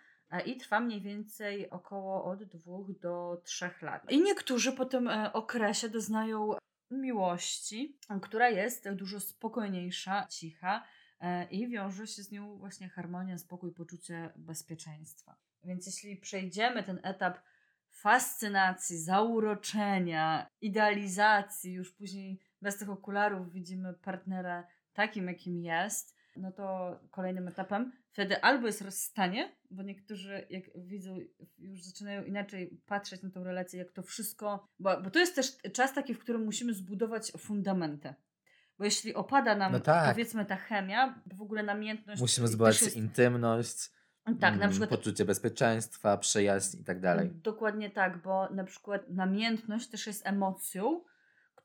i 0.47 0.57
trwa 0.57 0.81
mniej 0.81 1.01
więcej 1.01 1.71
około 1.71 2.25
od 2.25 2.45
dwóch 2.45 2.99
do 2.99 3.43
trzech 3.45 3.83
lat. 3.83 4.11
I 4.11 4.23
niektórzy 4.23 4.73
po 4.73 4.85
tym 4.85 5.09
e, 5.09 5.33
okresie 5.33 5.89
doznają 5.89 6.51
miłości, 6.91 7.99
która 8.23 8.49
jest 8.49 8.91
dużo 8.91 9.21
spokojniejsza, 9.21 10.27
cicha 10.27 10.85
e, 11.21 11.45
i 11.45 11.69
wiąże 11.69 12.07
się 12.07 12.23
z 12.23 12.31
nią 12.31 12.59
właśnie 12.59 12.89
harmonia, 12.89 13.39
spokój, 13.39 13.73
poczucie 13.73 14.33
bezpieczeństwa. 14.37 15.37
Więc 15.65 15.87
jeśli 15.87 16.17
przejdziemy 16.17 16.83
ten 16.83 17.01
etap 17.03 17.39
fascynacji, 17.91 18.99
zauroczenia, 18.99 20.51
idealizacji, 20.61 21.73
już 21.73 21.93
później 21.93 22.41
bez 22.63 22.79
tych 22.79 22.91
okularów 22.91 23.53
widzimy 23.53 23.95
partnera 23.95 24.67
takim, 24.93 25.29
jakim 25.29 25.61
jest, 25.61 26.17
no 26.37 26.53
to 26.53 26.99
kolejnym 27.11 27.49
etapem 27.49 27.93
wtedy 28.19 28.43
albo 28.43 28.67
jest 28.67 28.83
rozstanie, 28.83 29.57
bo 29.71 29.83
niektórzy 29.83 30.47
jak 30.51 30.65
widzą, 30.77 31.19
już 31.59 31.83
zaczynają 31.83 32.25
inaczej 32.25 32.81
patrzeć 32.87 33.23
na 33.23 33.31
tą 33.31 33.45
relację, 33.45 33.79
jak 33.79 33.93
to 33.93 34.03
wszystko, 34.03 34.69
bo, 34.79 35.01
bo 35.01 35.11
to 35.11 35.19
jest 35.19 35.35
też 35.35 35.57
czas 35.73 35.93
taki, 35.95 36.15
w 36.15 36.19
którym 36.19 36.45
musimy 36.45 36.75
zbudować 36.75 37.33
fundamenty. 37.39 38.15
Bo 38.79 38.85
jeśli 38.85 39.15
opada 39.15 39.55
nam, 39.55 39.73
No 39.73 39.81
tak. 39.81 40.11
powiedzmy, 40.15 40.45
ta 40.45 40.57
chemia, 40.57 41.23
w 41.35 41.43
ogóle 41.43 41.63
namiętność. 41.63 42.21
Musimy 42.21 42.49
zbudować 42.49 42.83
jest- 42.83 42.97
intymność, 42.97 43.91
Tak, 44.25 44.41
na 44.41 44.49
mm, 44.49 44.71
przykład 44.71 44.91
poczucie 44.91 45.25
bezpieczeństwa, 45.25 46.17
przyjaźń 46.17 46.77
i 46.81 46.85
tak 46.85 47.01
dalej. 47.01 47.31
Dokładnie 47.35 47.91
tak, 47.91 48.23
bo 48.23 48.49
na 48.51 48.65
przykład 48.65 49.09
namiętność 49.11 49.89
też 49.89 50.07
jest 50.07 50.27
emocją, 50.27 51.05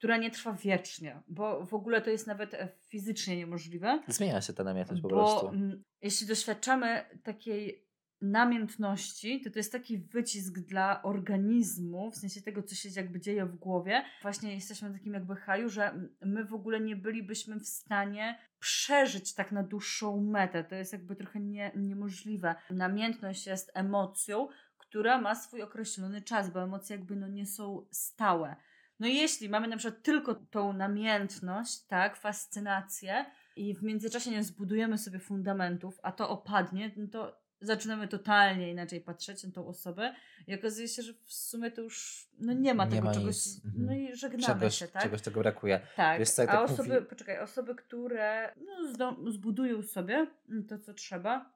która 0.04 0.18
nie 0.18 0.32
trwa 0.32 0.54
wiecznie, 0.54 1.22
bo 1.28 1.66
w 1.66 1.74
ogóle 1.74 2.02
to 2.02 2.10
jest 2.10 2.28
nawet 2.28 2.54
e, 2.54 2.70
fizycznie 2.88 3.38
niemożliwe. 3.38 4.04
Zmienia 4.08 4.42
się 4.42 4.54
ta 4.54 4.64
namiętność 4.64 5.02
po 5.02 5.08
prostu. 5.08 5.48
mm, 5.48 5.84
jeśli 6.02 6.28
doświadczamy 6.28 7.06
takiej 7.24 7.88
namiętności, 8.22 9.42
to 9.42 9.50
to 9.50 9.60
jest 9.60 9.72
taki 9.72 9.98
wycisk 9.98 10.60
dla 10.60 11.04
organizmu, 11.04 12.12
w 12.12 12.16
sensie 12.16 12.42
tego, 12.42 12.64
co 12.64 12.76
się 12.76 12.90
jakby 12.96 13.20
dzieje 13.20 13.46
w 13.46 13.56
głowie. 13.56 14.04
Właśnie 14.22 14.56
jesteśmy 14.56 14.90
w 14.90 14.94
takim 14.94 15.14
jakby 15.14 15.36
haju, 15.36 15.70
że 15.70 16.08
my 16.22 16.46
w 16.46 16.54
ogóle 16.54 16.80
nie 16.80 16.96
bylibyśmy 16.96 17.60
w 17.60 17.68
stanie 17.68 18.40
przeżyć 18.60 19.34
tak 19.34 19.52
na 19.52 19.64
dłuższą 19.64 20.22
metę. 20.22 20.64
To 20.64 20.76
jest 20.76 20.94
jakby 20.94 21.16
trochę 21.16 21.40
nie, 21.40 21.72
niemożliwe. 21.76 22.56
Namiętność 22.70 23.48
jest 23.48 23.72
emocją, 23.74 24.48
która 24.78 25.22
ma 25.22 25.36
swój 25.36 25.62
określony 25.62 26.22
czas, 26.22 26.50
bo 26.50 26.64
emocje 26.64 26.96
jakby 26.96 27.16
no 27.16 27.28
nie 27.28 27.46
są 27.46 27.86
stałe. 27.92 28.56
No 29.04 29.10
jeśli 29.10 29.50
mamy 29.50 29.68
na 29.68 29.78
przykład 29.78 30.04
tylko 30.04 30.36
tą 30.36 30.74
namiętność, 30.74 31.82
tak, 31.88 32.16
fascynację 32.16 33.26
i 33.56 33.76
w 33.76 33.84
międzyczasie 33.84 34.32
nie 34.32 34.44
zbudujemy 34.44 34.98
sobie 34.98 35.20
fundamentów, 35.20 36.00
a 36.04 36.12
to 36.12 36.30
opadnie, 36.30 36.92
no 36.98 37.08
to 37.08 37.42
zaczynamy 37.62 38.08
totalnie 38.08 38.72
inaczej 38.72 39.02
patrzeć 39.02 39.44
na 39.44 39.52
tą 39.52 39.68
osobę 39.68 40.16
i 40.48 40.56
okazuje 40.56 40.88
się, 40.88 41.02
że 41.02 41.14
w 41.14 41.34
sumie 41.34 41.72
to 41.72 41.82
już 41.82 42.28
no 42.40 42.54
nie 42.54 42.74
ma 42.74 42.86
nie 42.86 42.92
tego 42.92 43.08
ma 43.08 43.14
czegoś, 43.14 43.38
mhm. 43.66 43.86
no 43.86 43.94
i 43.94 44.16
żegnamy 44.16 44.46
czegoś, 44.46 44.78
się, 44.78 44.88
tak? 44.88 45.04
Czegoś 45.04 45.22
tego 45.22 45.40
brakuje. 45.40 45.80
Tak, 45.96 46.20
Wiesz, 46.20 46.36
tak 46.36 46.50
a 46.50 46.64
osoby, 46.64 46.94
mówi... 46.94 47.06
poczekaj, 47.06 47.40
osoby, 47.40 47.76
które 47.76 48.54
no, 49.00 49.32
zbudują 49.32 49.82
sobie 49.82 50.28
to, 50.70 50.80
co 50.80 50.94
trzeba, 50.94 51.52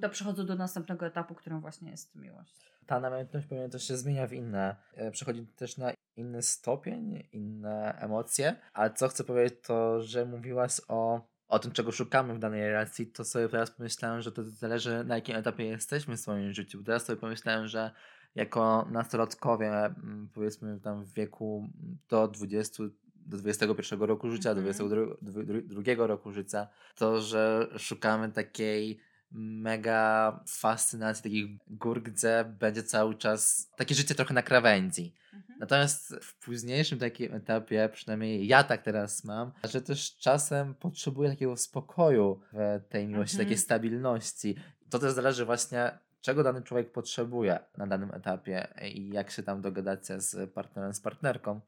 to 0.00 0.08
przechodzą 0.08 0.46
do 0.46 0.54
następnego 0.54 1.06
etapu, 1.06 1.34
którym 1.34 1.60
właśnie 1.60 1.90
jest 1.90 2.16
miłość. 2.16 2.72
Ta 2.86 3.00
namiętność 3.00 3.46
pewnie 3.46 3.68
też 3.68 3.88
się 3.88 3.96
zmienia 3.96 4.26
w 4.26 4.32
inne, 4.32 4.76
e, 4.94 5.10
przechodzi 5.10 5.46
też 5.46 5.76
na 5.76 5.92
inny 6.18 6.42
stopień, 6.42 7.28
inne 7.32 7.98
emocje, 8.00 8.56
ale 8.72 8.94
co 8.94 9.08
chcę 9.08 9.24
powiedzieć 9.24 9.54
to, 9.62 10.02
że 10.02 10.24
mówiłaś 10.24 10.80
o 10.88 11.20
o 11.48 11.58
tym, 11.58 11.72
czego 11.72 11.92
szukamy 11.92 12.34
w 12.34 12.38
danej 12.38 12.60
relacji, 12.62 13.06
to 13.06 13.24
sobie 13.24 13.48
teraz 13.48 13.70
pomyślałem, 13.70 14.22
że 14.22 14.32
to 14.32 14.44
zależy 14.44 15.04
na 15.04 15.14
jakim 15.14 15.36
etapie 15.36 15.64
jesteśmy 15.64 16.16
w 16.16 16.20
swoim 16.20 16.52
życiu. 16.52 16.82
Teraz 16.82 17.04
sobie 17.04 17.20
pomyślałem, 17.20 17.66
że 17.66 17.90
jako 18.34 18.88
nastolatkowie, 18.90 19.68
mm, 19.68 20.28
powiedzmy 20.34 20.80
tam 20.80 21.04
w 21.04 21.12
wieku 21.12 21.68
do 22.08 22.28
20, 22.28 22.84
do 23.14 23.36
21 23.36 24.02
roku 24.02 24.30
życia, 24.30 24.54
do 24.54 24.60
22 24.60 25.92
mhm. 25.92 26.00
roku 26.00 26.32
życia, 26.32 26.68
to, 26.94 27.20
że 27.20 27.68
szukamy 27.78 28.32
takiej 28.32 29.00
mega 29.30 30.40
fascynacji, 30.48 31.22
takich 31.22 31.46
gór, 31.66 32.02
gdzie 32.02 32.44
będzie 32.58 32.82
cały 32.82 33.14
czas 33.14 33.70
takie 33.76 33.94
życie 33.94 34.14
trochę 34.14 34.34
na 34.34 34.42
krawędzi. 34.42 35.14
Mhm. 35.34 35.58
Natomiast 35.60 36.14
w 36.22 36.38
późniejszym 36.38 36.98
takim 36.98 37.34
etapie, 37.34 37.88
przynajmniej 37.92 38.46
ja 38.46 38.64
tak 38.64 38.82
teraz 38.82 39.24
mam, 39.24 39.52
że 39.64 39.82
też 39.82 40.16
czasem 40.16 40.74
potrzebuję 40.74 41.30
takiego 41.30 41.56
spokoju 41.56 42.40
w 42.52 42.80
tej 42.88 43.06
miłości, 43.06 43.36
mhm. 43.36 43.46
takiej 43.46 43.58
stabilności. 43.58 44.56
To 44.90 44.98
też 44.98 45.12
zależy 45.12 45.44
właśnie 45.44 45.98
czego 46.20 46.42
dany 46.42 46.62
człowiek 46.62 46.92
potrzebuje 46.92 47.58
na 47.76 47.86
danym 47.86 48.10
etapie 48.14 48.68
i 48.82 49.08
jak 49.08 49.30
się 49.30 49.42
tam 49.42 49.60
dogadacie 49.60 50.20
z 50.20 50.52
partnerem, 50.52 50.94
z 50.94 51.00
partnerką, 51.00 51.60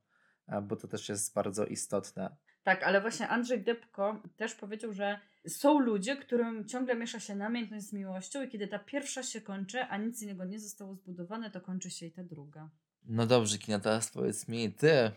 bo 0.63 0.77
to 0.77 0.89
też 0.89 1.09
jest 1.09 1.35
bardzo 1.35 1.67
istotne. 1.67 2.37
Tak, 2.63 2.83
ale 2.83 3.01
właśnie 3.01 3.29
Andrzej 3.29 3.65
Dybko 3.65 4.23
też 4.37 4.55
powiedział, 4.55 4.93
że 4.93 5.21
są 5.49 5.79
ludzie, 5.79 6.17
którym 6.17 6.69
ciągle 6.69 6.95
miesza 6.95 7.21
się 7.21 7.35
namiętność 7.35 7.87
z 7.87 7.93
miłością 7.93 8.43
i 8.43 8.49
kiedy 8.49 8.69
ta 8.69 8.79
pierwsza 8.79 9.23
się 9.23 9.41
kończy, 9.41 9.83
a 9.83 9.97
nic 9.97 10.19
z 10.19 10.23
niego 10.23 10.45
nie 10.45 10.59
zostało 10.59 10.95
zbudowane, 10.95 11.51
to 11.51 11.61
kończy 11.61 11.91
się 11.91 12.07
i 12.07 12.13
ta 12.13 12.25
druga. 12.25 12.71
No 13.05 13.27
dobrze, 13.27 13.59
Kina, 13.59 13.81
teraz 13.81 14.11
powiedz 14.11 14.49
mi 14.49 14.73
ty, 14.73 15.11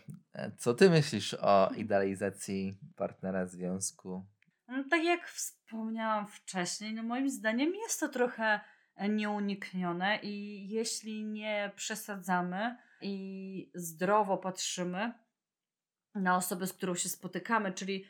co 0.56 0.74
ty 0.74 0.90
myślisz 0.90 1.34
o 1.34 1.70
idealizacji 1.76 2.78
partnera 2.96 3.46
związku? 3.46 4.26
No, 4.68 4.84
tak 4.90 5.04
jak 5.04 5.28
wspomniałam 5.28 6.26
wcześniej, 6.26 6.94
no 6.94 7.02
moim 7.02 7.30
zdaniem 7.30 7.74
jest 7.74 8.00
to 8.00 8.08
trochę 8.08 8.60
nieuniknione 9.08 10.18
i 10.22 10.68
jeśli 10.68 11.24
nie 11.24 11.70
przesadzamy 11.76 12.76
i 13.00 13.70
zdrowo 13.74 14.38
patrzymy 14.38 15.12
na 16.14 16.36
osobę, 16.36 16.66
z 16.66 16.72
którą 16.72 16.94
się 16.94 17.08
spotykamy, 17.08 17.72
czyli 17.72 18.04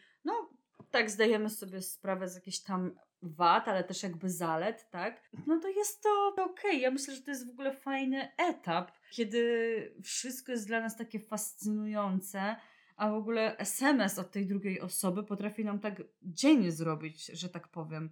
tak 0.95 1.11
zdajemy 1.11 1.51
sobie 1.51 1.83
sprawę 1.83 2.29
z 2.29 2.35
jakichś 2.35 2.59
tam 2.59 2.95
wad, 3.23 3.69
ale 3.69 3.85
też 3.85 4.03
jakby 4.03 4.31
zalet, 4.31 4.91
tak? 4.91 5.31
No 5.47 5.61
to 5.61 5.69
jest 5.69 6.03
to 6.03 6.29
okej. 6.29 6.51
Okay. 6.51 6.75
Ja 6.75 6.91
myślę, 6.91 7.15
że 7.15 7.23
to 7.23 7.31
jest 7.31 7.47
w 7.47 7.51
ogóle 7.51 7.73
fajny 7.73 8.29
etap, 8.37 8.93
kiedy 9.11 9.95
wszystko 10.03 10.53
jest 10.53 10.67
dla 10.67 10.81
nas 10.81 10.97
takie 10.97 11.21
fascynujące, 11.21 12.57
a 12.97 13.11
w 13.11 13.15
ogóle 13.15 13.59
SMS 13.59 14.19
od 14.19 14.31
tej 14.31 14.47
drugiej 14.47 14.81
osoby 14.81 15.25
potrafi 15.25 15.65
nam 15.65 15.81
tak 15.81 16.03
dzień 16.23 16.71
zrobić, 16.71 17.27
że 17.27 17.49
tak 17.49 17.69
powiem. 17.69 18.11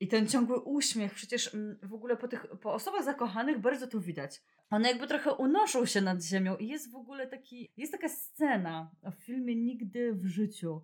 I 0.00 0.08
ten 0.08 0.26
ciągły 0.26 0.60
uśmiech, 0.60 1.14
przecież 1.14 1.54
mm, 1.54 1.78
w 1.82 1.94
ogóle 1.94 2.16
po, 2.16 2.28
tych, 2.28 2.46
po 2.60 2.74
osobach 2.74 3.04
zakochanych 3.04 3.60
bardzo 3.60 3.86
to 3.86 4.00
widać. 4.00 4.42
One 4.70 4.88
jakby 4.88 5.06
trochę 5.06 5.34
unoszą 5.34 5.86
się 5.86 6.00
nad 6.00 6.22
ziemią 6.22 6.56
i 6.56 6.68
jest 6.68 6.90
w 6.90 6.96
ogóle 6.96 7.26
taki, 7.26 7.72
jest 7.76 7.92
taka 7.92 8.08
scena 8.08 8.90
w 9.04 9.24
filmie 9.24 9.56
Nigdy 9.56 10.14
w 10.14 10.26
życiu, 10.26 10.82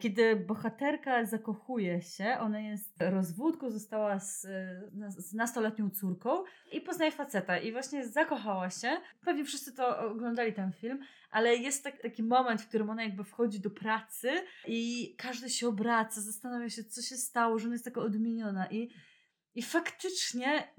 kiedy 0.00 0.36
bohaterka 0.36 1.24
zakochuje 1.24 2.02
się, 2.02 2.36
ona 2.40 2.60
jest 2.60 2.94
rozwódką, 3.00 3.70
została 3.70 4.18
z, 4.18 4.46
z 5.08 5.34
nastoletnią 5.34 5.90
córką 5.90 6.44
i 6.72 6.80
poznaje 6.80 7.10
faceta 7.10 7.58
i 7.58 7.72
właśnie 7.72 8.08
zakochała 8.08 8.70
się. 8.70 8.96
Pewnie 9.24 9.44
wszyscy 9.44 9.74
to 9.74 9.98
oglądali 9.98 10.52
ten 10.52 10.72
film, 10.72 10.98
ale 11.30 11.56
jest 11.56 11.84
tak, 11.84 12.02
taki 12.02 12.22
moment, 12.22 12.62
w 12.62 12.68
którym 12.68 12.90
ona 12.90 13.02
jakby 13.02 13.24
wchodzi 13.24 13.60
do 13.60 13.70
pracy 13.70 14.30
i 14.66 15.14
każdy 15.18 15.50
się 15.50 15.68
obraca, 15.68 16.20
zastanawia 16.20 16.70
się, 16.70 16.84
co 16.84 17.02
się 17.02 17.16
stało, 17.16 17.58
że 17.58 17.66
ona 17.66 17.74
jest 17.74 17.84
taka 17.84 18.00
odmieniona 18.00 18.66
i 18.70 18.90
i 19.54 19.62
faktycznie 19.62 20.74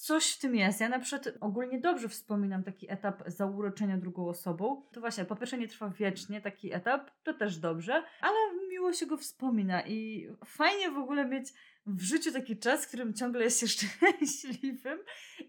coś 0.00 0.32
w 0.32 0.38
tym 0.38 0.56
jest. 0.56 0.80
Ja 0.80 0.88
na 0.88 0.98
przykład 0.98 1.34
ogólnie 1.40 1.80
dobrze 1.80 2.08
wspominam 2.08 2.64
taki 2.64 2.92
etap 2.92 3.22
zauroczenia 3.26 3.96
drugą 3.96 4.28
osobą. 4.28 4.82
To 4.92 5.00
właśnie, 5.00 5.24
po 5.24 5.36
pierwsze 5.36 5.58
nie 5.58 5.68
trwa 5.68 5.90
wiecznie 5.90 6.40
taki 6.40 6.72
etap, 6.72 7.10
to 7.22 7.34
też 7.34 7.58
dobrze, 7.58 8.02
ale 8.20 8.36
miło 8.70 8.92
się 8.92 9.06
go 9.06 9.16
wspomina 9.16 9.86
i 9.86 10.28
fajnie 10.44 10.90
w 10.90 10.98
ogóle 10.98 11.24
mieć 11.24 11.48
w 11.86 12.02
życiu 12.02 12.32
taki 12.32 12.58
czas, 12.58 12.84
w 12.84 12.88
którym 12.88 13.14
ciągle 13.14 13.44
jest 13.44 13.60
się 13.60 13.68
szczęśliwym 13.76 14.98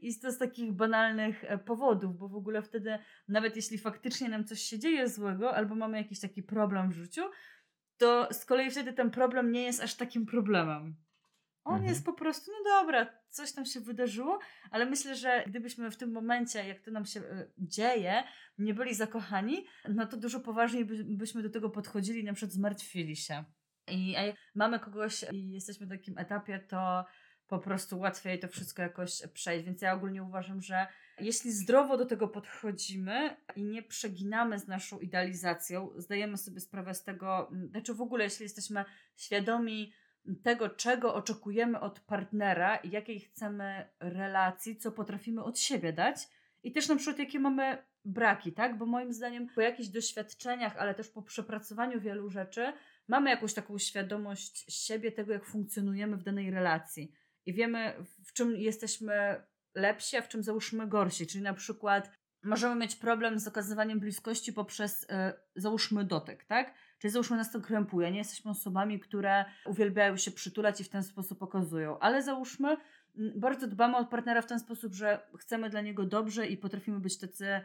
i 0.02 0.20
to 0.20 0.32
z 0.32 0.38
takich 0.38 0.74
banalnych 0.74 1.44
e, 1.44 1.58
powodów, 1.58 2.18
bo 2.18 2.28
w 2.28 2.36
ogóle 2.36 2.62
wtedy 2.62 3.00
nawet 3.28 3.56
jeśli 3.56 3.78
faktycznie 3.78 4.30
nam 4.30 4.46
coś 4.46 4.62
się 4.62 4.80
dzieje 4.80 5.10
złego 5.10 5.56
albo 5.56 5.76
mamy 5.76 5.98
jakiś 5.98 6.20
taki 6.20 6.44
problem 6.44 6.90
w 6.92 6.96
życiu, 6.96 7.22
to 7.98 8.28
z 8.32 8.46
kolei 8.46 8.72
wtedy 8.72 8.94
ten 8.94 9.12
problem 9.12 9.52
nie 9.52 9.64
jest 9.64 9.84
aż 9.84 9.96
takim 9.96 10.26
problemem. 10.26 10.96
On 11.64 11.74
mhm. 11.74 11.90
jest 11.90 12.06
po 12.06 12.14
prostu, 12.14 12.52
no 12.52 12.72
dobra, 12.72 13.08
coś 13.30 13.52
tam 13.52 13.66
się 13.66 13.80
wydarzyło, 13.80 14.40
ale 14.72 14.86
myślę, 14.86 15.16
że 15.16 15.44
gdybyśmy 15.48 15.92
w 15.92 15.98
tym 15.98 16.12
momencie, 16.12 16.68
jak 16.68 16.80
to 16.80 16.92
nam 16.92 17.06
się 17.06 17.20
y, 17.20 17.52
dzieje, 17.58 18.24
nie 18.58 18.74
byli 18.74 18.96
zakochani, 18.96 19.66
no 19.90 20.06
to 20.06 20.18
dużo 20.18 20.40
poważniej 20.40 20.86
by, 20.86 21.04
byśmy 21.04 21.44
do 21.44 21.50
tego 21.50 21.70
podchodzili, 21.70 22.24
na 22.24 22.34
przykład 22.34 22.54
zmartwili 22.54 23.16
się. 23.16 23.44
I 23.88 24.12
jak 24.12 24.36
mamy 24.56 24.80
kogoś 24.80 25.26
i 25.32 25.52
jesteśmy 25.52 25.86
w 25.86 25.90
takim 25.90 26.18
etapie, 26.18 26.60
to 26.60 27.06
po 27.48 27.60
prostu 27.60 28.00
łatwiej 28.00 28.40
to 28.40 28.48
wszystko 28.48 28.82
jakoś 28.82 29.22
przejść. 29.34 29.66
Więc 29.66 29.82
ja 29.82 29.94
ogólnie 29.94 30.24
uważam, 30.24 30.62
że 30.62 30.88
jeśli 31.20 31.52
zdrowo 31.52 31.98
do 31.98 32.06
tego 32.06 32.28
podchodzimy 32.28 33.38
i 33.56 33.64
nie 33.64 33.84
przeginamy 33.84 34.60
z 34.60 34.68
naszą 34.68 35.00
idealizacją, 35.00 35.90
zdajemy 35.98 36.38
sobie 36.38 36.60
sprawę 36.60 36.94
z 36.94 37.04
tego, 37.04 37.52
znaczy 37.70 37.94
w 37.94 38.02
ogóle, 38.02 38.24
jeśli 38.24 38.44
jesteśmy 38.44 38.86
świadomi 39.16 39.94
tego, 40.44 40.70
czego 40.70 41.16
oczekujemy 41.16 41.80
od 41.80 42.00
partnera 42.00 42.76
i 42.76 42.90
jakiej 42.90 43.20
chcemy 43.20 43.90
relacji, 44.00 44.78
co 44.78 44.92
potrafimy 44.92 45.44
od 45.44 45.60
siebie 45.60 45.94
dać 45.94 46.28
i 46.64 46.72
też 46.72 46.88
na 46.88 46.96
przykład 46.96 47.20
jakie 47.20 47.40
mamy 47.40 47.78
braki, 48.06 48.54
tak? 48.54 48.78
Bo 48.78 48.86
moim 48.86 49.14
zdaniem 49.14 49.48
po 49.48 49.62
jakichś 49.62 49.90
doświadczeniach, 49.90 50.78
ale 50.78 50.96
też 50.96 51.10
po 51.10 51.22
przepracowaniu 51.22 52.02
wielu 52.02 52.30
rzeczy, 52.30 52.74
mamy 53.08 53.30
jakąś 53.30 53.54
taką 53.54 53.78
świadomość 53.78 54.86
siebie, 54.86 55.12
tego 55.12 55.34
jak 55.34 55.46
funkcjonujemy 55.46 56.18
w 56.18 56.24
danej 56.24 56.52
relacji 56.52 57.12
i 57.46 57.54
wiemy 57.54 57.94
w 58.26 58.34
czym 58.34 58.56
jesteśmy 58.56 59.44
lepsi, 59.76 60.18
a 60.18 60.22
w 60.22 60.28
czym 60.28 60.44
załóżmy 60.44 60.88
gorsi, 60.88 61.28
czyli 61.28 61.44
na 61.44 61.54
przykład 61.54 62.12
możemy 62.44 62.76
mieć 62.76 62.96
problem 62.96 63.40
z 63.40 63.48
okazywaniem 63.48 64.00
bliskości 64.00 64.54
poprzez, 64.54 65.02
yy, 65.02 65.34
załóżmy, 65.56 66.04
dotyk, 66.04 66.46
tak? 66.46 66.74
Czyli 67.02 67.12
załóżmy 67.12 67.38
nas 67.38 67.52
to 67.52 67.62
krępuje, 67.62 68.12
nie 68.12 68.18
jesteśmy 68.18 68.52
osobami, 68.52 69.00
które 69.00 69.46
uwielbiają 69.66 70.18
się 70.18 70.32
przytulać 70.32 70.82
i 70.82 70.84
w 70.84 70.90
ten 70.90 71.04
sposób 71.04 71.40
pokazują, 71.40 72.00
ale 72.00 72.24
załóżmy, 72.24 72.78
bardzo 73.16 73.68
dbamy 73.68 73.98
o 73.98 74.06
partnera 74.06 74.42
w 74.42 74.46
ten 74.46 74.60
sposób, 74.60 74.94
że 74.94 75.28
chcemy 75.38 75.70
dla 75.70 75.82
niego 75.82 76.06
dobrze 76.06 76.48
i 76.48 76.58
potrafimy 76.58 77.00
być 77.00 77.20
tacy 77.20 77.62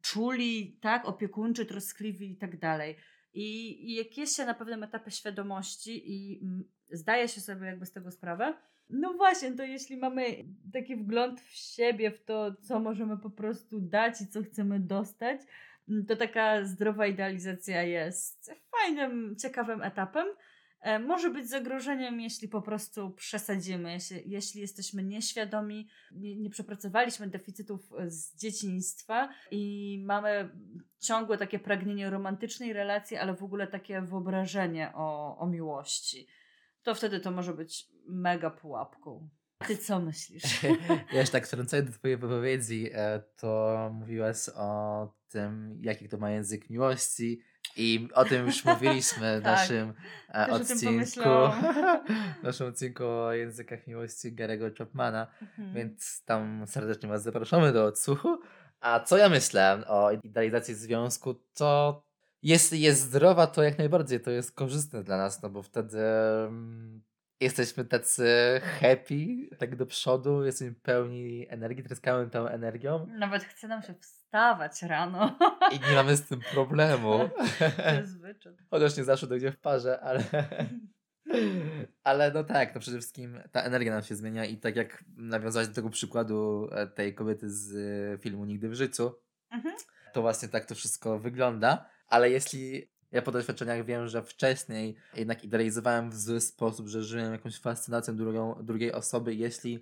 czuli, 0.00 0.78
tak, 0.80 1.08
opiekuńczy, 1.08 1.66
troskliwi 1.66 2.30
i 2.30 2.36
tak 2.36 2.58
dalej. 2.58 2.96
I, 3.32 3.94
jak 3.94 4.18
jest 4.18 4.36
się 4.36 4.44
na 4.44 4.54
pewnym 4.54 4.82
etapie 4.82 5.10
świadomości 5.10 6.12
i 6.12 6.40
zdaje 6.90 7.28
się 7.28 7.40
sobie 7.40 7.66
jakby 7.66 7.86
z 7.86 7.92
tego 7.92 8.10
sprawę, 8.10 8.54
no 8.90 9.14
właśnie, 9.14 9.52
to 9.52 9.62
jeśli 9.62 9.96
mamy 9.96 10.22
taki 10.72 10.96
wgląd 10.96 11.40
w 11.40 11.54
siebie, 11.54 12.10
w 12.10 12.24
to, 12.24 12.54
co 12.54 12.80
możemy 12.80 13.18
po 13.18 13.30
prostu 13.30 13.80
dać 13.80 14.20
i 14.20 14.26
co 14.26 14.42
chcemy 14.42 14.80
dostać, 14.80 15.40
to 16.08 16.16
taka 16.16 16.64
zdrowa 16.64 17.06
idealizacja 17.06 17.82
jest 17.82 18.50
fajnym, 18.70 19.36
ciekawym 19.36 19.82
etapem. 19.82 20.26
e, 20.80 20.98
może 20.98 21.30
być 21.30 21.48
zagrożeniem, 21.48 22.20
jeśli 22.20 22.48
po 22.48 22.62
prostu 22.62 23.10
przesadzimy, 23.10 23.98
jeśli, 24.26 24.60
jesteśmy 24.60 25.02
nieświadomi, 25.04 25.88
nie, 26.12 26.36
nie 26.36 26.50
przepracowaliśmy 26.50 27.26
deficytów 27.26 27.92
e, 27.98 28.10
z 28.10 28.36
dzieciństwa 28.36 29.28
i 29.50 30.02
mamy 30.06 30.50
ciągłe 30.98 31.38
takie 31.38 31.58
pragnienie 31.58 32.10
romantycznej 32.10 32.72
relacji, 32.72 33.16
ale 33.16 33.34
w 33.34 33.42
ogóle 33.42 33.66
takie 33.66 34.00
wyobrażenie 34.00 34.92
o, 34.94 35.38
o 35.38 35.46
miłości. 35.46 36.26
To 36.82 36.94
wtedy 36.94 37.20
to 37.20 37.30
może 37.30 37.54
być 37.54 37.88
mega 38.08 38.50
pułapką. 38.50 39.28
Ty 39.66 39.76
co 39.76 40.00
myślisz? 40.00 40.62
Ja 41.12 41.20
już 41.20 41.30
tak 41.30 41.46
wtrącając 41.46 41.90
do 41.90 41.96
twojej 41.98 42.16
wypowiedzi, 42.16 42.90
e, 42.92 43.22
to 43.36 43.90
mówiłaś 43.94 44.36
o 44.56 45.08
tym, 45.34 45.78
jaki 45.82 46.08
to 46.08 46.18
ma 46.18 46.30
język 46.30 46.70
miłości. 46.70 47.40
I 47.76 48.08
o 48.14 48.24
tym 48.24 48.46
już 48.46 48.64
mówiliśmy 48.74 49.40
w 49.40 49.42
Tak, 49.42 49.52
naszym 49.52 49.94
e, 50.34 50.46
odcinku, 50.50 51.22
w 52.40 52.42
naszym 52.42 52.66
odcinku 52.66 53.04
o 53.04 53.32
językach 53.32 53.86
miłości 53.86 54.34
Gary'ego 54.36 54.78
Chapmana, 54.78 55.26
Mhm. 55.40 55.74
więc 55.74 56.24
tam 56.24 56.64
serdecznie 56.66 57.08
was 57.08 57.22
zapraszamy 57.22 57.72
do 57.72 57.84
odsłuchu. 57.84 58.38
A 58.80 59.00
co 59.00 59.16
ja 59.16 59.28
myślę 59.28 59.82
o 59.86 60.10
idealizacji 60.12 60.74
związku, 60.74 61.34
to 61.54 62.02
jeśli 62.42 62.80
jest 62.80 63.00
zdrowa, 63.00 63.46
to 63.46 63.62
jak 63.62 63.78
najbardziej 63.78 64.20
to 64.20 64.30
jest 64.30 64.52
korzystne 64.52 65.02
dla 65.04 65.16
nas, 65.16 65.42
no 65.42 65.50
bo 65.50 65.62
wtedy 65.62 65.98
mm, 66.46 67.02
jesteśmy 67.40 67.84
tacy 67.84 68.26
happy, 68.80 69.48
tak 69.58 69.76
do 69.76 69.86
przodu, 69.86 70.44
jesteśmy 70.44 70.74
pełni 70.74 71.46
energii, 71.48 71.84
tryskamy 71.84 72.30
tą 72.30 72.48
energią. 72.48 73.06
Nawet 73.18 73.44
chce 73.44 73.68
nam 73.68 73.82
się 73.82 73.94
wstawać 74.34 74.82
rano. 74.82 75.38
i 75.72 75.80
nie 75.90 75.94
mamy 75.94 76.16
z 76.16 76.22
tym 76.26 76.40
problemu. 76.40 77.18
To 77.76 77.94
jest 77.94 78.20
wyczyn. 78.20 78.56
Chociaż 78.70 78.96
nie 78.96 79.04
zawsze 79.04 79.26
dojdzie 79.26 79.52
w 79.52 79.58
parze, 79.58 80.00
ale... 80.00 80.24
Ale 82.04 82.30
no 82.32 82.44
tak, 82.44 82.74
no 82.74 82.80
przede 82.80 82.98
wszystkim 82.98 83.40
ta 83.52 83.62
energia 83.62 83.92
nam 83.92 84.02
się 84.02 84.14
zmienia 84.16 84.44
i 84.44 84.56
tak 84.56 84.76
jak 84.76 85.04
nawiązałeś 85.16 85.68
do 85.68 85.74
tego 85.74 85.90
przykładu 85.90 86.68
e, 86.72 86.86
tej 86.86 87.14
kobiety 87.14 87.50
z 87.50 87.74
e, 88.14 88.18
filmu 88.18 88.44
Nigdy 88.44 88.68
w 88.68 88.74
życiu, 88.74 89.14
Mhm. 89.50 89.74
to 90.12 90.22
właśnie 90.22 90.48
tak 90.48 90.64
to 90.64 90.74
wszystko 90.74 91.18
wygląda. 91.18 91.86
Ale 92.08 92.30
jeśli 92.30 92.90
ja 93.12 93.22
po 93.22 93.32
doświadczeniach 93.32 93.84
wiem, 93.84 94.08
że 94.08 94.22
wcześniej 94.22 94.96
jednak 95.16 95.44
idealizowałem 95.44 96.10
w 96.10 96.16
zły 96.16 96.40
sposób, 96.40 96.88
że 96.88 97.02
żyłem 97.02 97.32
jakąś 97.32 97.60
fascynacją 97.60 98.16
drugą, 98.16 98.58
drugiej 98.62 98.92
osoby, 98.92 99.34
jeśli 99.34 99.80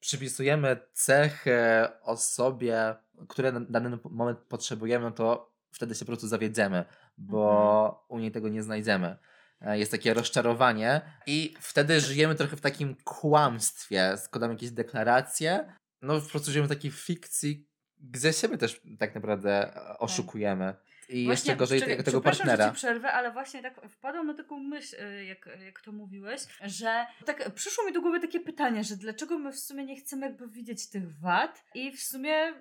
przypisujemy 0.00 0.76
cechę 0.92 1.88
osobie, 2.02 2.94
które 3.28 3.52
na 3.52 3.60
dany 3.60 3.98
moment 4.10 4.38
potrzebujemy, 4.38 5.04
no 5.04 5.10
to 5.10 5.54
wtedy 5.70 5.94
się 5.94 6.00
po 6.00 6.06
prostu 6.06 6.28
zawiedziemy, 6.28 6.84
bo 7.18 8.06
u 8.08 8.18
niej 8.18 8.30
tego 8.30 8.48
nie 8.48 8.62
znajdziemy. 8.62 9.16
E, 9.60 9.78
Jest 9.78 9.90
takie 9.90 10.14
rozczarowanie 10.14 11.00
i 11.26 11.54
wtedy 11.60 12.00
żyjemy 12.00 12.34
trochę 12.34 12.56
w 12.56 12.60
takim 12.60 12.96
kłamstwie, 13.04 14.16
składamy 14.16 14.54
jakieś 14.54 14.70
deklaracje, 14.70 15.72
no 16.02 16.20
po 16.20 16.28
prostu 16.28 16.50
żyjemy 16.50 16.66
w 16.66 16.76
takiej 16.76 16.90
fikcji, 16.90 17.68
gdzie 17.98 18.32
siebie 18.32 18.58
też 18.58 18.80
tak 18.98 19.14
naprawdę 19.14 19.76
e, 19.76 19.98
oszukujemy. 19.98 20.74
I 21.08 21.24
jeszcze 21.24 21.56
gorzej 21.56 21.82
tego, 22.04 22.20
partnera. 22.20 22.64
Że 22.64 22.70
ci 22.70 22.76
przerwę, 22.76 23.12
ale 23.12 23.32
właśnie 23.32 23.62
tak 23.62 23.80
wpadłam 23.88 24.26
na 24.26 24.34
taką 24.34 24.58
myśl, 24.58 24.96
y, 24.96 25.24
jak, 25.24 25.48
jak 25.64 25.80
to 25.80 25.92
mówiłeś, 25.92 26.40
że 26.64 27.06
tak 27.24 27.50
przyszło 27.54 27.84
mi 27.84 27.92
do 27.92 28.00
głowy 28.00 28.20
takie 28.20 28.40
pytanie, 28.40 28.84
że 28.84 28.96
dlaczego 28.96 29.38
my 29.38 29.52
w 29.52 29.58
sumie 29.58 29.84
nie 29.84 29.96
chcemy 29.96 30.26
jakby 30.26 30.48
widzieć 30.48 30.90
tych 30.90 31.20
wad 31.20 31.64
i 31.74 31.92
w 31.92 32.02
sumie 32.02 32.52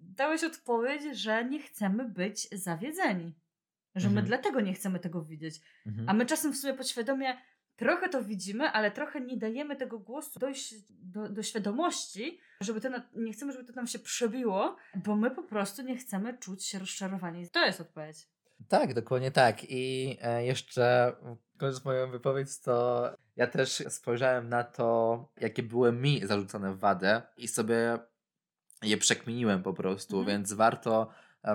dałeś 0.00 0.44
odpowiedź, 0.44 1.02
że 1.18 1.44
nie 1.44 1.62
chcemy 1.62 2.04
być 2.08 2.48
zawiedzeni. 2.52 3.34
Że 3.94 4.08
my 4.08 4.20
Mhm. 4.20 4.26
dlatego 4.26 4.60
nie 4.60 4.74
chcemy 4.74 4.98
tego 4.98 5.22
widzieć. 5.22 5.60
Mhm. 5.86 6.08
A 6.08 6.12
my 6.12 6.26
czasem 6.26 6.52
w 6.52 6.56
sumie 6.56 6.74
podświadomie 6.74 7.36
trochę 7.76 8.08
to 8.08 8.22
widzimy, 8.24 8.70
ale 8.70 8.90
trochę 8.90 9.20
nie 9.20 9.36
dajemy 9.36 9.76
tego 9.76 9.98
głosu 9.98 10.38
dojść 10.40 10.74
do, 10.90 11.28
do 11.28 11.42
świadomości, 11.42 12.40
żeby 12.60 12.80
to 12.80 12.88
nie 13.14 13.32
chcemy, 13.32 13.52
żeby 13.52 13.64
to 13.64 13.72
nam 13.72 13.86
się 13.86 13.98
przebiło, 13.98 14.76
bo 14.94 15.16
my 15.16 15.30
po 15.30 15.42
prostu 15.42 15.82
nie 15.82 15.96
chcemy 15.96 16.38
czuć 16.38 16.64
się 16.64 16.78
rozczarowani. 16.78 17.48
To 17.50 17.66
jest 17.66 17.80
odpowiedź. 17.80 18.28
Tak, 18.68 18.94
dokładnie 18.94 19.30
tak. 19.30 19.70
I 19.70 20.16
e, 20.22 20.44
jeszcze 20.44 21.12
kończąc 21.58 21.84
moją 21.84 22.10
wypowiedź, 22.10 22.60
to 22.60 23.04
ja 23.36 23.46
też 23.46 23.82
spojrzałem 23.88 24.48
na 24.48 24.64
to, 24.64 25.28
jakie 25.40 25.62
były 25.62 25.92
mi 25.92 26.26
zarzucone 26.26 26.74
wady 26.74 27.22
i 27.36 27.48
sobie 27.48 27.98
je 28.82 28.96
przekminiłem 28.98 29.62
po 29.62 29.74
prostu, 29.74 30.18
Mhm. 30.18 30.36
więc 30.38 30.52
warto 30.52 31.10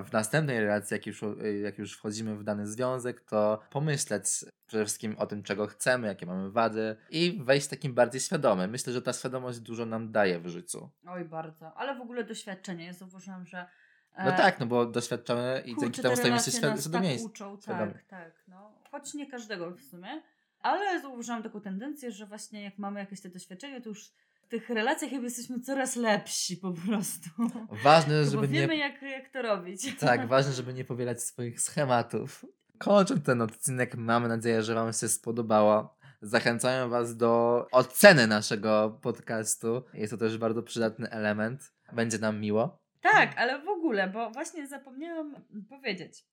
w 0.06 0.12
następnej 0.12 0.60
relacji, 0.60 0.94
jak 0.96 1.06
już, 1.08 1.24
e, 1.24 1.54
jak 1.60 1.78
już 1.78 1.98
wchodzimy 1.98 2.36
w 2.36 2.44
dany 2.44 2.68
związek, 2.68 3.22
to 3.22 3.60
pomyśleć 3.70 4.26
przede 4.68 4.86
wszystkim 4.86 5.16
o 5.18 5.26
tym, 5.26 5.44
czego 5.44 5.68
chcemy, 5.68 6.08
jakie 6.08 6.26
mamy 6.26 6.52
wady 6.52 6.96
i 7.10 7.40
wejść 7.44 7.68
takim 7.68 7.94
bardziej 7.94 8.22
świadomym. 8.22 8.72
Myślę, 8.72 8.94
że 8.94 9.02
ta 9.02 9.14
świadomość 9.14 9.60
dużo 9.60 9.86
nam 9.86 10.12
daje 10.12 10.40
w 10.40 10.48
życiu. 10.48 10.90
Oj, 11.08 11.26
bardzo. 11.26 11.74
Ale 11.78 11.96
w 11.96 12.02
ogóle 12.02 12.24
doświadczenie. 12.24 12.86
Ja 12.86 12.94
zauważyłam, 12.94 13.46
że. 13.46 13.66
No 14.18 14.34
e, 14.34 14.38
tak, 14.38 14.60
no 14.60 14.66
bo 14.66 14.86
doświadczamy 14.86 15.64
i 15.66 15.76
dzięki 15.80 15.96
te 15.98 16.02
temu 16.02 16.16
stajemy 16.16 16.40
się 16.40 16.52
relacje 16.52 16.54
świad- 16.54 16.72
nas 16.76 16.82
świadomiej. 16.82 17.18
Tak 17.18 17.26
uczą, 17.26 17.58
świadomi. 17.62 17.94
tak, 17.94 18.04
tak. 18.06 18.32
No. 18.48 18.72
Choć 18.92 19.14
nie 19.14 19.32
każdego 19.32 19.72
w 19.72 19.82
sumie. 19.82 20.22
Ale 20.60 21.02
zauważyłam 21.02 21.44
taką 21.44 21.62
tendencję, 21.62 22.12
że 22.12 22.26
właśnie 22.26 22.64
jak 22.64 22.78
mamy 22.78 23.00
jakieś 23.00 23.22
te 23.22 23.30
doświadczenie, 23.30 23.82
to 23.82 23.90
już 23.90 24.12
w 24.46 24.48
tych 24.48 24.70
relacjach 24.70 25.12
jakby 25.12 25.28
jesteśmy 25.28 25.60
coraz 25.60 25.96
lepsi 25.96 26.58
po 26.58 26.74
prostu. 26.74 27.30
Ważne, 27.84 28.26
żeby 28.26 28.48
nie 28.48 28.60
wiemy, 28.60 28.78
jak, 28.78 29.02
jak 29.02 29.30
to 29.30 29.42
robić. 29.42 29.96
Tak, 30.00 30.28
ważne, 30.36 30.54
żeby 30.54 30.74
nie 30.74 30.86
powielać 30.86 31.24
swoich 31.24 31.62
schematów. 31.62 32.46
Kończąc 32.78 33.26
ten 33.26 33.42
odcinek, 33.42 33.96
mamy 33.96 34.28
nadzieję, 34.28 34.64
że 34.64 34.76
Wam 34.76 34.94
się 34.94 35.08
spodobało. 35.08 35.98
Zachęcają 36.22 36.90
Was 36.90 37.18
do 37.18 37.66
oceny 37.72 38.28
naszego 38.28 39.00
podcastu. 39.02 39.84
Jest 39.94 40.12
to 40.12 40.18
też 40.18 40.38
bardzo 40.38 40.64
przydatny 40.64 41.10
element. 41.10 41.74
Będzie 41.94 42.18
nam 42.18 42.40
miło. 42.40 42.80
Tak, 43.02 43.38
ale 43.38 43.62
w 43.62 43.68
ogóle, 43.68 44.08
bo 44.08 44.32
właśnie 44.32 44.68
zapomniałam 44.68 45.36
powiedzieć. 45.70 46.26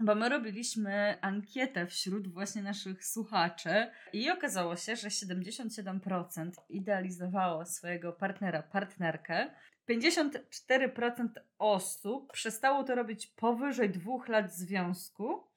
Bo 0.00 0.14
my 0.14 0.28
robiliśmy 0.28 1.18
ankietę 1.20 1.86
wśród 1.86 2.28
właśnie 2.28 2.62
naszych 2.62 3.04
słuchaczy 3.06 3.90
i 4.12 4.30
okazało 4.30 4.76
się, 4.76 4.96
że 4.96 5.08
77% 5.08 6.50
idealizowało 6.68 7.66
swojego 7.66 8.12
partnera, 8.12 8.62
partnerkę. 8.62 9.50
54% 9.90 11.28
osób 11.58 12.32
przestało 12.32 12.84
to 12.84 12.94
robić 12.94 13.26
powyżej 13.26 13.90
dwóch 13.90 14.28
lat 14.28 14.54
związku. 14.54 15.51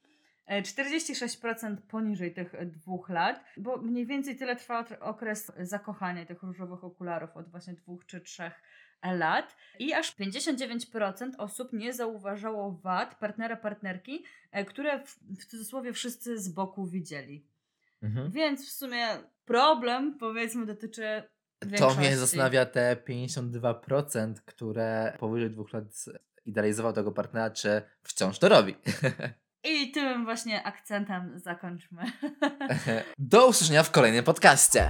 E, 0.45 0.62
46% 0.62 1.77
poniżej 1.77 2.34
tych 2.34 2.55
e, 2.55 2.65
dwóch 2.65 3.10
lat, 3.10 3.43
bo 3.58 3.77
mniej 3.77 4.05
więcej 4.05 4.36
tyle 4.36 4.55
trwał 4.55 4.84
tr- 4.84 4.97
okres 4.99 5.51
zakochania 5.60 6.25
tych 6.25 6.43
różowych 6.43 6.84
okularów 6.84 7.38
od 7.38 7.49
właśnie 7.49 7.73
dwóch 7.73 8.05
czy 8.05 8.21
trzech 8.21 8.62
lat 9.03 9.55
i 9.79 9.93
aż 9.93 10.15
59% 10.15 11.31
osób 11.38 11.73
nie 11.73 11.93
zauważało 11.93 12.71
wad 12.71 13.15
partnera, 13.15 13.55
partnerki, 13.55 14.23
e, 14.51 14.65
które 14.65 15.03
w, 15.03 15.19
w 15.39 15.45
cudzysłowie 15.45 15.93
wszyscy 15.93 16.39
z 16.39 16.49
boku 16.49 16.86
widzieli. 16.88 17.47
Mhm. 18.01 18.31
Więc 18.31 18.67
w 18.67 18.71
sumie 18.71 19.08
problem 19.45 20.17
powiedzmy 20.19 20.65
dotyczy 20.65 21.23
To 21.60 21.67
większości. 21.67 21.99
mnie 21.99 22.17
zastanawia 22.17 22.65
te 22.65 22.95
52%, 23.10 24.34
które 24.45 25.17
powyżej 25.19 25.49
dwóch 25.49 25.73
lat 25.73 25.86
idealizował 26.45 26.93
tego 26.93 27.12
partnera, 27.12 27.49
czy 27.49 27.81
wciąż 28.03 28.39
to 28.39 28.49
robi. 28.49 28.75
I 29.65 29.91
tym 29.91 30.25
właśnie 30.25 30.63
akcentem 30.63 31.39
zakończmy. 31.39 32.04
Do 33.17 33.47
usłyszenia 33.47 33.84
w 33.84 33.91
kolejnym 33.91 34.23
podcaście. 34.23 34.89